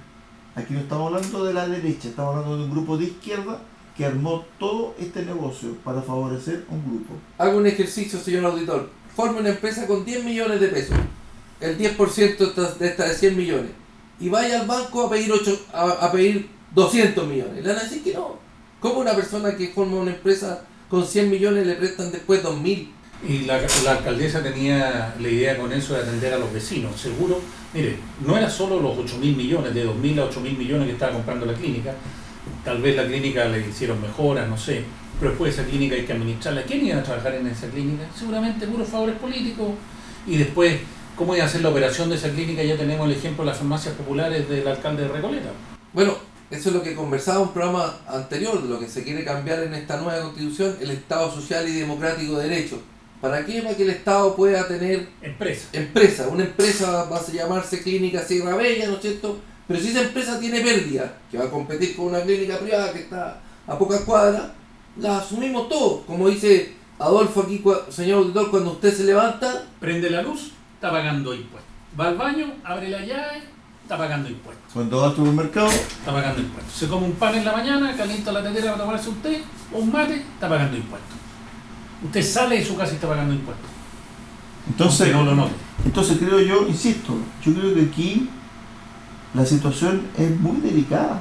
[0.54, 3.60] Aquí no estamos hablando de la derecha, estamos hablando de un grupo de izquierda
[3.96, 7.14] que armó todo este negocio para favorecer un grupo.
[7.38, 8.90] Haga un ejercicio, señor auditor.
[9.16, 10.96] Forme una empresa con 10 millones de pesos.
[11.60, 13.70] El 10% de esta- de esta de 100 millones.
[14.20, 17.62] Y vaya al banco a pedir, ocho, a, a pedir 200 millones.
[17.64, 18.36] Le van a decir que no.
[18.80, 22.88] ¿Cómo una persona que forma una empresa con 100 millones le prestan después 2.000?
[23.28, 27.00] Y la, la alcaldesa tenía la idea con eso de atender a los vecinos.
[27.00, 27.40] Seguro,
[27.74, 30.86] mire, no era solo los 8 mil millones, de 2 mil a 8 mil millones
[30.86, 31.94] que estaba comprando la clínica.
[32.64, 34.84] Tal vez la clínica le hicieron mejoras, no sé.
[35.18, 36.62] Pero después esa clínica hay que administrarla.
[36.62, 38.04] ¿Quién iba a trabajar en esa clínica?
[38.16, 39.66] Seguramente puros favores políticos.
[40.24, 40.76] Y después,
[41.18, 42.62] ¿cómo iba a hacer la operación de esa clínica?
[42.62, 45.50] Ya tenemos el ejemplo de las farmacias populares del alcalde de Recoleta.
[45.92, 46.14] Bueno,
[46.50, 49.64] eso es lo que conversaba en un programa anterior, de lo que se quiere cambiar
[49.64, 52.80] en esta nueva constitución, el Estado social y democrático de derecho.
[53.20, 53.60] ¿Para qué?
[53.62, 55.68] Para que el Estado pueda tener Empresa.
[55.72, 56.28] empresa.
[56.28, 59.40] Una empresa va a llamarse Clínica Sierra Bella, ¿no es cierto?
[59.66, 63.00] Pero si esa empresa tiene pérdida, que va a competir con una clínica privada que
[63.00, 64.44] está a pocas cuadras,
[64.96, 66.04] la asumimos todos.
[66.06, 71.34] Como dice Adolfo aquí, señor auditor, cuando usted se levanta, Prende la luz, está pagando
[71.34, 71.72] impuestos.
[71.98, 73.42] Va al baño, abre la llave,
[73.82, 74.64] está pagando impuestos.
[74.72, 76.72] Cuando va al supermercado, está pagando impuestos.
[76.72, 79.78] Se come un pan en la mañana, calienta la tetera para tomarse un té o
[79.78, 81.16] un mate, está pagando impuestos.
[82.04, 83.68] Usted sale de su casa y está pagando impuestos.
[84.68, 85.54] entonces, no lo note.
[85.84, 88.30] entonces creo yo, insisto, yo creo que aquí
[89.34, 91.20] la situación es muy delicada.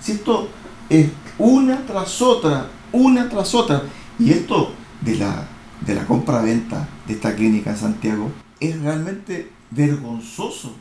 [0.00, 0.48] Si esto
[0.88, 3.82] es una tras otra, una tras otra,
[4.18, 5.46] y esto de la,
[5.82, 10.72] de la compra-venta de esta clínica en Santiago es realmente vergonzoso.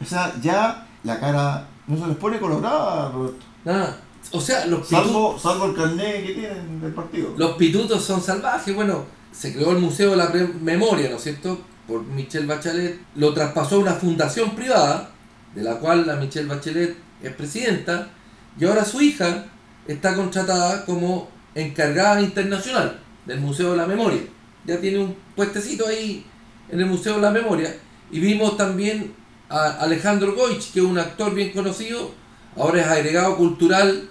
[0.00, 3.44] O sea, ya la cara no se les pone colorada, Roberto.
[3.64, 4.00] nada.
[4.32, 7.34] O sea, los pitutos, Salvo, salvo el carnet que tienen del partido.
[7.36, 8.74] los pitutos son salvajes.
[8.74, 10.28] Bueno, se creó el Museo de la
[10.62, 11.60] Memoria, ¿no es cierto?
[11.86, 12.98] Por Michelle Bachelet.
[13.16, 15.10] Lo traspasó a una fundación privada,
[15.54, 18.08] de la cual la Michelle Bachelet es presidenta,
[18.58, 19.44] y ahora su hija
[19.86, 24.22] está contratada como encargada internacional del Museo de la Memoria.
[24.64, 26.24] Ya tiene un puestecito ahí
[26.68, 27.74] en el Museo de la Memoria.
[28.10, 29.12] Y vimos también
[29.48, 32.10] a Alejandro Goich, que es un actor bien conocido,
[32.56, 34.08] ahora es agregado cultural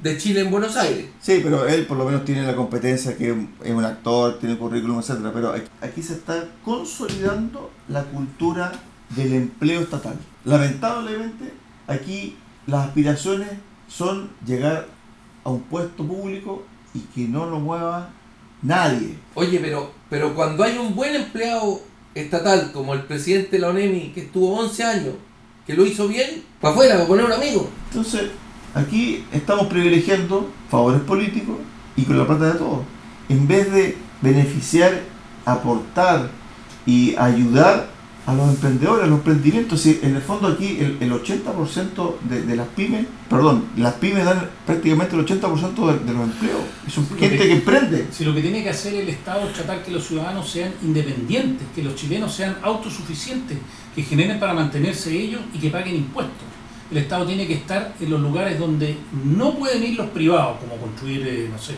[0.00, 1.06] de Chile en Buenos Aires.
[1.20, 3.30] Sí, pero él por lo menos tiene la competencia que
[3.62, 5.30] es un actor, tiene currículum, etcétera.
[5.32, 8.72] Pero aquí- aquí se está consolidando la cultura
[9.10, 10.18] del empleo estatal.
[10.44, 11.52] Lamentablemente,
[11.86, 12.36] aquí
[12.66, 13.48] las aspiraciones
[13.88, 14.86] son llegar
[15.44, 16.64] a un puesto público
[16.94, 18.10] y que no lo mueva
[18.62, 19.16] nadie.
[19.34, 21.80] Oye, pero, pero cuando hay un buen empleado
[22.14, 25.14] estatal como el presidente de la que estuvo 11 años,
[25.66, 27.68] que lo hizo bien, para afuera, para poner un amigo.
[27.88, 28.30] Entonces,
[28.76, 31.56] aquí estamos privilegiando favores políticos
[31.96, 32.84] y con la plata de todos.
[33.28, 35.00] En vez de beneficiar,
[35.44, 36.30] aportar
[36.86, 37.88] y ayudar
[38.26, 39.80] a los emprendedores, a los emprendimientos.
[39.80, 44.24] Si en el fondo aquí el, el 80% de, de las pymes, perdón, las pymes
[44.24, 46.60] dan prácticamente el 80% de, de los empleos.
[46.88, 48.06] Son Sí, gente que emprende.
[48.10, 51.66] Si lo que tiene que hacer el Estado es tratar que los ciudadanos sean independientes,
[51.74, 53.58] que los chilenos sean autosuficientes,
[53.94, 56.44] que generen para mantenerse ellos y que paguen impuestos.
[56.90, 60.76] El Estado tiene que estar en los lugares donde no pueden ir los privados, como
[60.76, 61.74] construir, eh, no sé,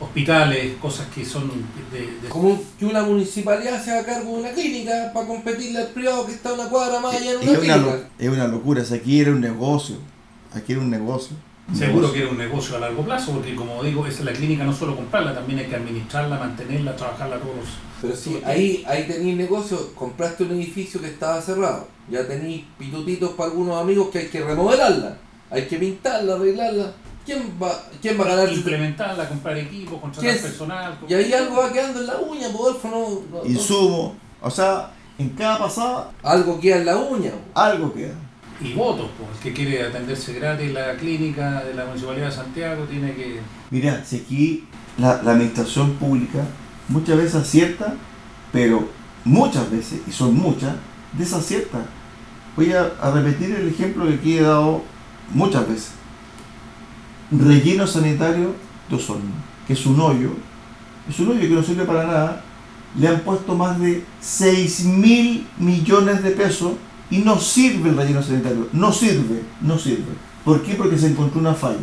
[0.00, 1.50] hospitales, cosas que son
[1.92, 5.88] de, de- Como que una municipalidad se haga cargo de una clínica para competirle al
[5.88, 8.08] privado que está una cuadra más allá en Es una una, lo- clínica.
[8.18, 8.82] es una locura.
[8.82, 9.96] O sea, aquí era un negocio.
[10.52, 11.36] Aquí era un negocio.
[11.68, 12.12] Un Seguro negocio.
[12.14, 14.94] que era un negocio a largo plazo, porque como digo, es la clínica no solo
[14.94, 17.66] comprarla, también hay que administrarla, mantenerla, trabajarla todos.
[18.00, 23.30] Pero si ahí, ahí tenéis negocio, compraste un edificio que estaba cerrado, ya tenéis pitutitos
[23.32, 25.16] para algunos amigos que hay que remodelarla,
[25.50, 26.92] hay que pintarla, arreglarla.
[27.26, 28.52] ¿Quién va, quién va a ganar?
[28.52, 30.98] Implementarla, comprar equipos, contratar personal.
[31.08, 34.14] Y ahí algo va quedando en la uña, Rodolfo, no, no- Insumo.
[34.40, 37.32] O sea, en cada pasada algo queda en la uña.
[37.54, 38.14] algo queda.
[38.60, 39.10] y votos.
[39.18, 39.30] Pues.
[39.38, 43.40] El que quiere atenderse gratis en la clínica de la Municipalidad de Santiago tiene que...
[43.70, 44.64] Mira, si aquí
[44.96, 46.44] la, la administración pública
[46.88, 47.94] muchas veces acierta,
[48.52, 48.88] pero
[49.24, 50.74] muchas veces, y son muchas,
[51.12, 51.78] desacierta.
[52.56, 54.82] Voy a, a repetir el ejemplo que aquí he dado
[55.34, 55.90] muchas veces.
[57.30, 58.54] Relleno sanitario
[58.88, 59.32] de Osorno,
[59.66, 60.30] que es un hoyo,
[61.08, 62.44] es un hoyo que no sirve para nada,
[62.98, 66.72] le han puesto más de 6 mil millones de pesos
[67.10, 70.12] y no sirve el relleno sanitario, no sirve, no sirve.
[70.44, 70.74] ¿Por qué?
[70.74, 71.78] Porque se encontró una falla.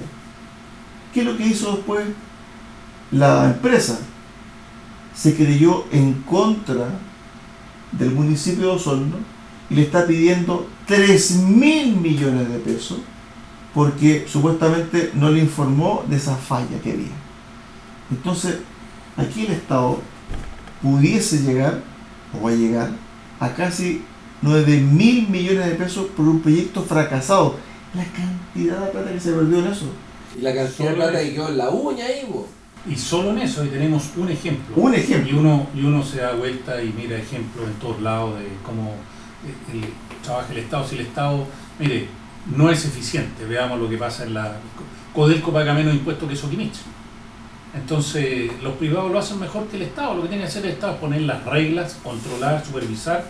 [1.14, 2.06] ¿Qué es lo que hizo después
[3.12, 4.00] la empresa?
[5.14, 6.88] Se creyó en contra
[7.92, 9.18] del municipio de Osorno
[9.70, 13.00] y le está pidiendo 3 mil millones de pesos
[13.74, 17.08] porque supuestamente no le informó de esa falla que había.
[18.12, 18.58] Entonces,
[19.18, 20.00] aquí el Estado
[20.82, 21.82] pudiese llegar,
[22.38, 22.90] o va a llegar,
[23.40, 24.04] a casi
[24.42, 27.56] 9 mil millones de pesos por un proyecto fracasado.
[27.94, 29.86] La cantidad de plata que se perdió en eso.
[30.38, 32.46] Y la cantidad de plata que quedó en la uña ahí, vos.
[32.90, 34.76] Y solo en eso, y tenemos un ejemplo.
[34.76, 35.30] Un ejemplo.
[35.32, 38.94] Y uno, y uno se da vuelta y mira ejemplos en todos lados de cómo
[39.72, 39.90] el, el-
[40.22, 40.88] trabaja el Estado.
[40.88, 41.46] Si el Estado,
[41.80, 42.08] mire,
[42.56, 44.58] no es eficiente, veamos lo que pasa en la...
[45.14, 46.76] Codelco paga menos impuestos que Soquimich.
[47.76, 50.16] Entonces, los privados lo hacen mejor que el Estado.
[50.16, 53.24] Lo que tiene que hacer el Estado es poner las reglas, controlar, supervisar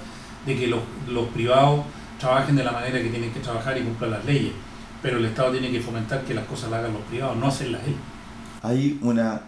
[0.45, 1.82] de que los, los privados
[2.20, 4.51] trabajen de la manera que tienen que trabajar y cumplan las leyes.
[5.01, 7.82] Pero el Estado tiene que fomentar que las cosas las hagan los privados, no hacerlas
[7.86, 7.95] él.
[8.61, 9.41] hay una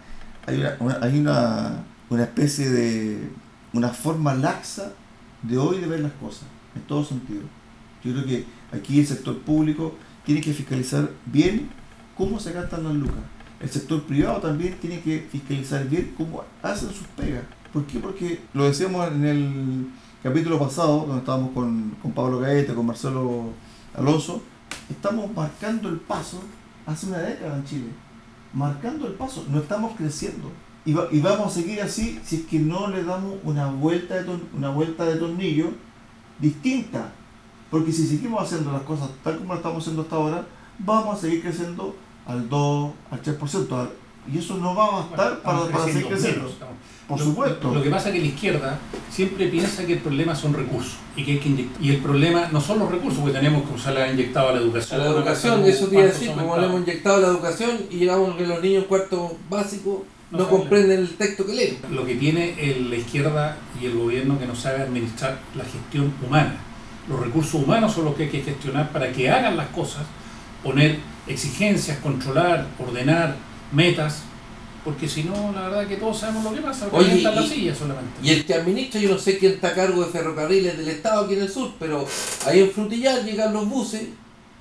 [0.46, 1.72] hay una, una- hay una,
[2.08, 3.30] una especie de
[3.72, 4.92] una forma laxa
[5.42, 6.44] de hoy de ver las cosas
[6.74, 7.40] en todo sentido
[8.06, 8.44] yo creo que
[8.76, 9.94] aquí el sector público
[10.24, 11.68] tiene que fiscalizar bien
[12.16, 13.24] cómo se gastan las lucas
[13.60, 17.98] el sector privado también tiene que fiscalizar bien cómo hacen sus pegas ¿por qué?
[17.98, 19.86] porque lo decíamos en el
[20.22, 23.50] capítulo pasado donde estábamos con, con Pablo Gaeta con Marcelo
[23.94, 24.42] Alonso
[24.90, 26.42] estamos marcando el paso
[26.86, 27.86] hace una década en Chile
[28.52, 30.50] marcando el paso, no estamos creciendo.
[30.86, 34.14] Y, va- y vamos a seguir así si es que no le damos una vuelta
[34.56, 35.72] una vuelta de tornillo
[36.38, 37.12] distinta.
[37.70, 40.46] Porque si seguimos haciendo las cosas tal como las estamos haciendo hasta ahora,
[40.78, 41.96] vamos a seguir creciendo
[42.26, 43.72] al 2, al 3%.
[43.80, 43.90] al-
[44.32, 46.40] Y eso no va a bastar para, Estamos para seguir creciendo.
[46.42, 46.56] menos,
[47.06, 47.72] Por Lo- supuesto.
[47.72, 51.24] Lo, que pasa es que la izquierda siempre piensa que el problema son recursos y
[51.24, 54.12] que hay que y el problema no son los recursos, porque tenemos que usarla ha
[54.12, 54.98] inyectado a la A educación.
[55.00, 57.98] la educación, eso te iba a decir, como le hemos inyectado a la educación y
[57.98, 61.78] llegamos a que los niños en cuarto básico No no, comprenden el texto que leen.
[61.92, 66.12] Lo que tiene el- la izquierda y el gobierno que no sabe administrar la gestión
[66.26, 66.56] humana.
[67.08, 70.04] Los recursos humanos son los que hay que gestionar para que hagan las cosas,
[70.62, 73.36] poner exigencias, controlar, ordenar,
[73.72, 74.22] metas,
[74.84, 78.12] porque si no, la verdad que todos sabemos lo que pasa, Oye, y- silla solamente.
[78.22, 81.24] Y el que administra, yo no sé quién está a cargo de ferrocarriles del Estado
[81.24, 82.06] aquí en el sur, pero
[82.46, 84.02] ahí en Frutillar llegan los buses,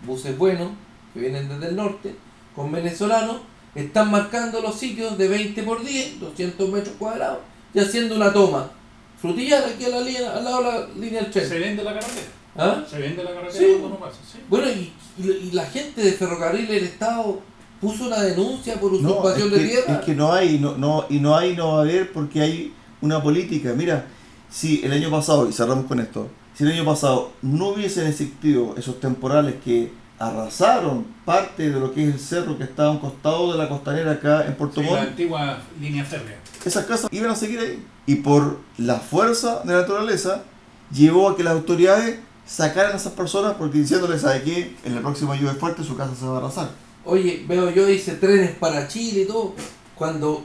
[0.05, 0.69] buses buenos,
[1.13, 2.15] que vienen desde el norte,
[2.55, 3.37] con venezolanos,
[3.75, 7.39] están marcando los sitios de 20 por 10, 200 metros cuadrados,
[7.73, 8.71] y haciendo una toma.
[9.19, 11.61] Frutillar, aquí a la línea, al lado de la línea del Se tren.
[11.61, 12.27] vende la carretera.
[12.57, 12.83] ¿Ah?
[12.89, 13.65] Se vende la carretera Sí.
[13.79, 14.39] cuando no pasa, sí.
[14.49, 17.39] Bueno, y, y- y la gente de ferrocarriles del Estado
[17.81, 19.93] puso una denuncia por No, es usurpación que, de tierra.
[19.93, 22.73] es que no hay, no, no, y no hay, no va a haber porque hay
[23.01, 23.73] una política.
[23.75, 24.05] Mira,
[24.49, 28.75] si el año pasado, y cerramos con esto, si el año pasado no hubiesen existido
[28.77, 32.99] esos temporales que arrasaron parte de lo que es el cerro que está a un
[32.99, 36.37] costado de la costanera acá en Puerto Sí, Montt, la antigua línea férrea.
[36.63, 37.83] esas casas iban a seguir ahí.
[38.07, 40.43] Y por la fuerza de la naturaleza,
[40.91, 44.75] llevó a que las autoridades sacaran a esas personas porque diciéndoles, ¿sabe qué?
[44.85, 46.69] En la próxima lluvia fuerte su casa se va a arrasar.
[47.05, 49.53] Oye, veo yo, dice trenes para Chile y todo.
[49.95, 50.43] Cuando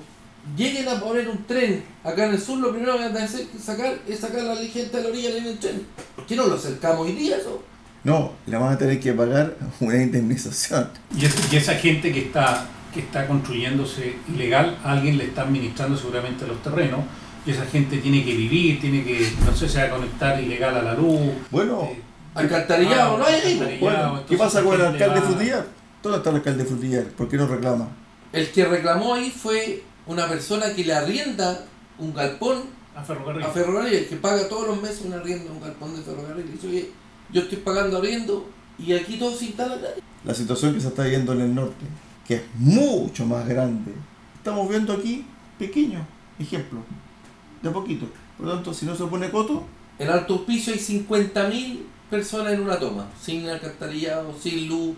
[0.56, 3.46] lleguen a poner un tren acá en el sur, lo primero que van a hacer
[3.48, 5.86] que sacar es sacar a la gente a la orilla en el tren.
[6.16, 7.62] ¿Por qué no lo acercamos hoy día eso?
[8.04, 10.88] No, le van a tener que pagar una indemnización.
[11.18, 15.98] Y, es- y esa gente que está, que está construyéndose ilegal, alguien le está administrando
[15.98, 17.00] seguramente los terrenos,
[17.46, 20.76] y esa gente tiene que vivir, tiene que, no sé, se va a conectar ilegal
[20.76, 21.20] a la luz.
[21.50, 22.00] Bueno, eh,
[22.34, 23.52] Alcantarillado, ah, no hay ahí.
[23.52, 23.80] alcantarillado,
[24.12, 25.66] bueno, ¿qué pasa con el alcalde va- Frutillar?
[26.02, 27.04] ¿Dónde está el alcalde Frutillar?
[27.08, 27.88] ¿Por qué no reclama?
[28.32, 31.64] El que reclamó ahí fue una persona que le arrienda
[31.98, 32.62] un galpón
[32.96, 33.42] A ferrocarril.
[33.44, 36.46] a ferrocarril, que paga todos los meses una arrienda a un galpón de ferrocarril.
[36.48, 36.90] Y dice, oye,
[37.32, 39.76] yo estoy pagando arriendo y aquí todo se instala.
[40.24, 41.84] La situación que se está viendo en el norte,
[42.26, 43.92] que es mucho más grande.
[44.36, 45.26] Estamos viendo aquí
[45.58, 46.02] pequeños
[46.38, 46.82] ejemplos,
[47.62, 48.06] de a poquito.
[48.36, 49.64] Por lo tanto, si no se pone coto,
[49.98, 54.94] En Alto Hospicio hay 50.000 personas en una toma, sin alcantarillado, sin luz,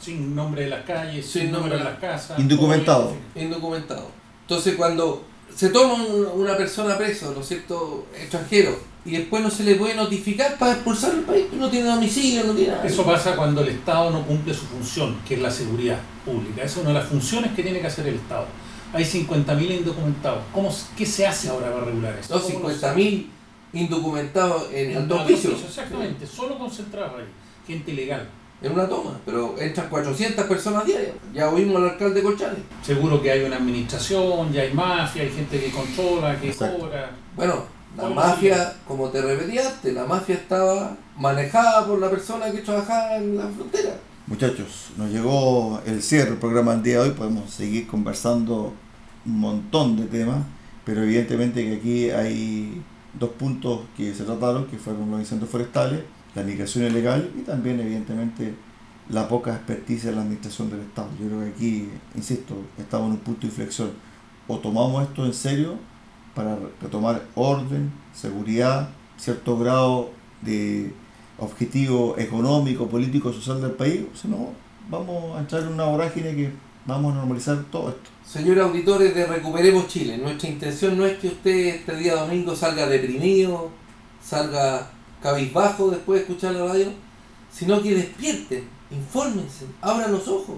[0.00, 2.38] Sin nombre de las calles, sin, Sin nombre nombre de las casas.
[2.38, 3.14] Indocumentado.
[3.34, 4.08] indocumentado.
[4.42, 9.50] Entonces cuando se toma un- una persona preso, ¿no es cierto?, extranjero, y después no
[9.50, 12.84] se le puede notificar para expulsar del país, no tiene domicilio, no tiene nada.
[12.86, 16.62] Eso pasa cuando el Estado no cumple su función, que es la seguridad pública.
[16.62, 18.46] Esa es una de las funciones que tiene que hacer el Estado.
[18.96, 20.42] Hay 50.000 indocumentados.
[20.52, 22.34] ¿Cómo, ¿Qué se hace ahora para regular eso?
[22.34, 23.26] Los ¿Cómo lo 50.000
[23.72, 27.26] indocumentados en En alto piso, Exactamente, solo concentrados ahí.
[27.66, 28.28] Gente ilegal.
[28.62, 31.12] En una toma, pero entran 400 personas diarias.
[31.34, 32.56] Ya oímos al alcalde Colchane.
[32.82, 36.78] Seguro que hay una administración, ya hay mafia, hay gente que controla, que Exacto.
[36.78, 37.10] cobra.
[37.36, 37.64] Bueno,
[37.98, 43.16] la mafia, como te repetí antes, la mafia estaba manejada por la persona que trabajaba
[43.16, 43.98] en la frontera.
[44.26, 48.72] Muchachos, nos llegó el cierre del programa del día de hoy, podemos seguir conversando
[49.26, 50.44] montón de temas,
[50.84, 52.82] pero evidentemente que aquí hay
[53.18, 56.00] dos puntos que se trataron, que fueron los incendios forestales,
[56.34, 58.54] la migración ilegal y también evidentemente
[59.08, 61.08] la poca experticia de la administración del Estado.
[61.20, 63.90] Yo creo que aquí, insisto, estamos en un punto de inflexión.
[64.48, 65.74] O tomamos esto en serio
[66.34, 70.10] para retomar orden, seguridad, cierto grado
[70.42, 70.92] de
[71.38, 74.50] objetivo económico, político, social del país, o si no,
[74.90, 76.52] vamos a entrar en una vorágine que
[76.86, 78.10] vamos a normalizar todo esto.
[78.24, 82.86] Señores auditores de Recuperemos Chile, nuestra intención no es que usted este día domingo salga
[82.86, 83.70] deprimido,
[84.22, 84.90] salga
[85.22, 86.92] cabizbajo después de escuchar la radio,
[87.50, 90.56] sino que despierten, infórmense, abran los ojos,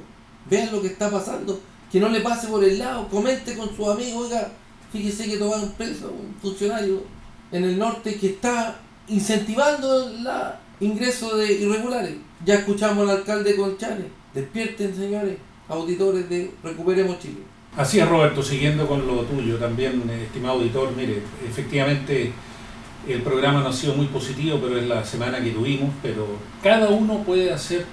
[0.48, 1.60] vean lo que está pasando,
[1.90, 4.50] que no le pase por el lado, comente con sus amigos, oiga,
[4.92, 7.02] fíjese que tomaron preso un funcionario
[7.52, 10.26] en el norte que está incentivando el
[10.80, 12.14] ingreso de irregulares.
[12.44, 15.38] Ya escuchamos al alcalde Colchane, despierten señores,
[15.68, 17.42] auditores de Recuperemos Chile.
[17.76, 22.32] Así es, Roberto, siguiendo con lo tuyo también, eh, estimado auditor, mire, efectivamente
[23.06, 26.26] el programa no ha sido muy positivo, pero es la semana que tuvimos, pero
[26.62, 27.86] cada uno puede hacer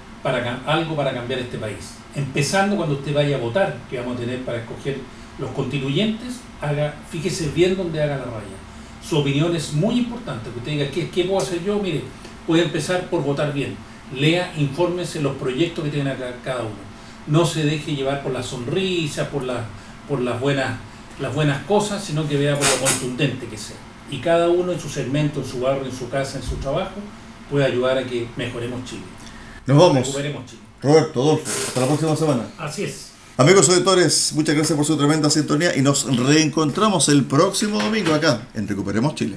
[0.66, 1.94] algo para cambiar este país.
[2.16, 4.98] Empezando cuando usted vaya a votar, que vamos a tener para escoger
[5.38, 8.56] los constituyentes, haga, fíjese bien dónde haga la raya.
[9.08, 11.78] Su opinión es muy importante, que usted diga, ¿qué, qué puedo hacer yo?
[11.78, 12.02] Mire,
[12.46, 13.76] puede empezar por votar bien.
[14.12, 16.85] Lea, infórmese los proyectos que tiene acá cada uno
[17.26, 19.64] no se deje llevar por la sonrisa, por, la,
[20.08, 20.78] por las, buenas,
[21.20, 23.76] las buenas cosas, sino que vea por lo contundente que sea.
[24.10, 27.00] Y cada uno en su segmento, en su barrio, en su casa, en su trabajo,
[27.50, 29.02] puede ayudar a que mejoremos Chile.
[29.66, 30.06] Nos vamos.
[30.06, 30.62] Recuperemos Chile.
[30.82, 32.42] Roberto, Adolfo, hasta la próxima semana.
[32.58, 33.10] Así es.
[33.38, 38.48] Amigos auditores, muchas gracias por su tremenda sintonía y nos reencontramos el próximo domingo acá
[38.54, 39.36] en Recuperemos Chile.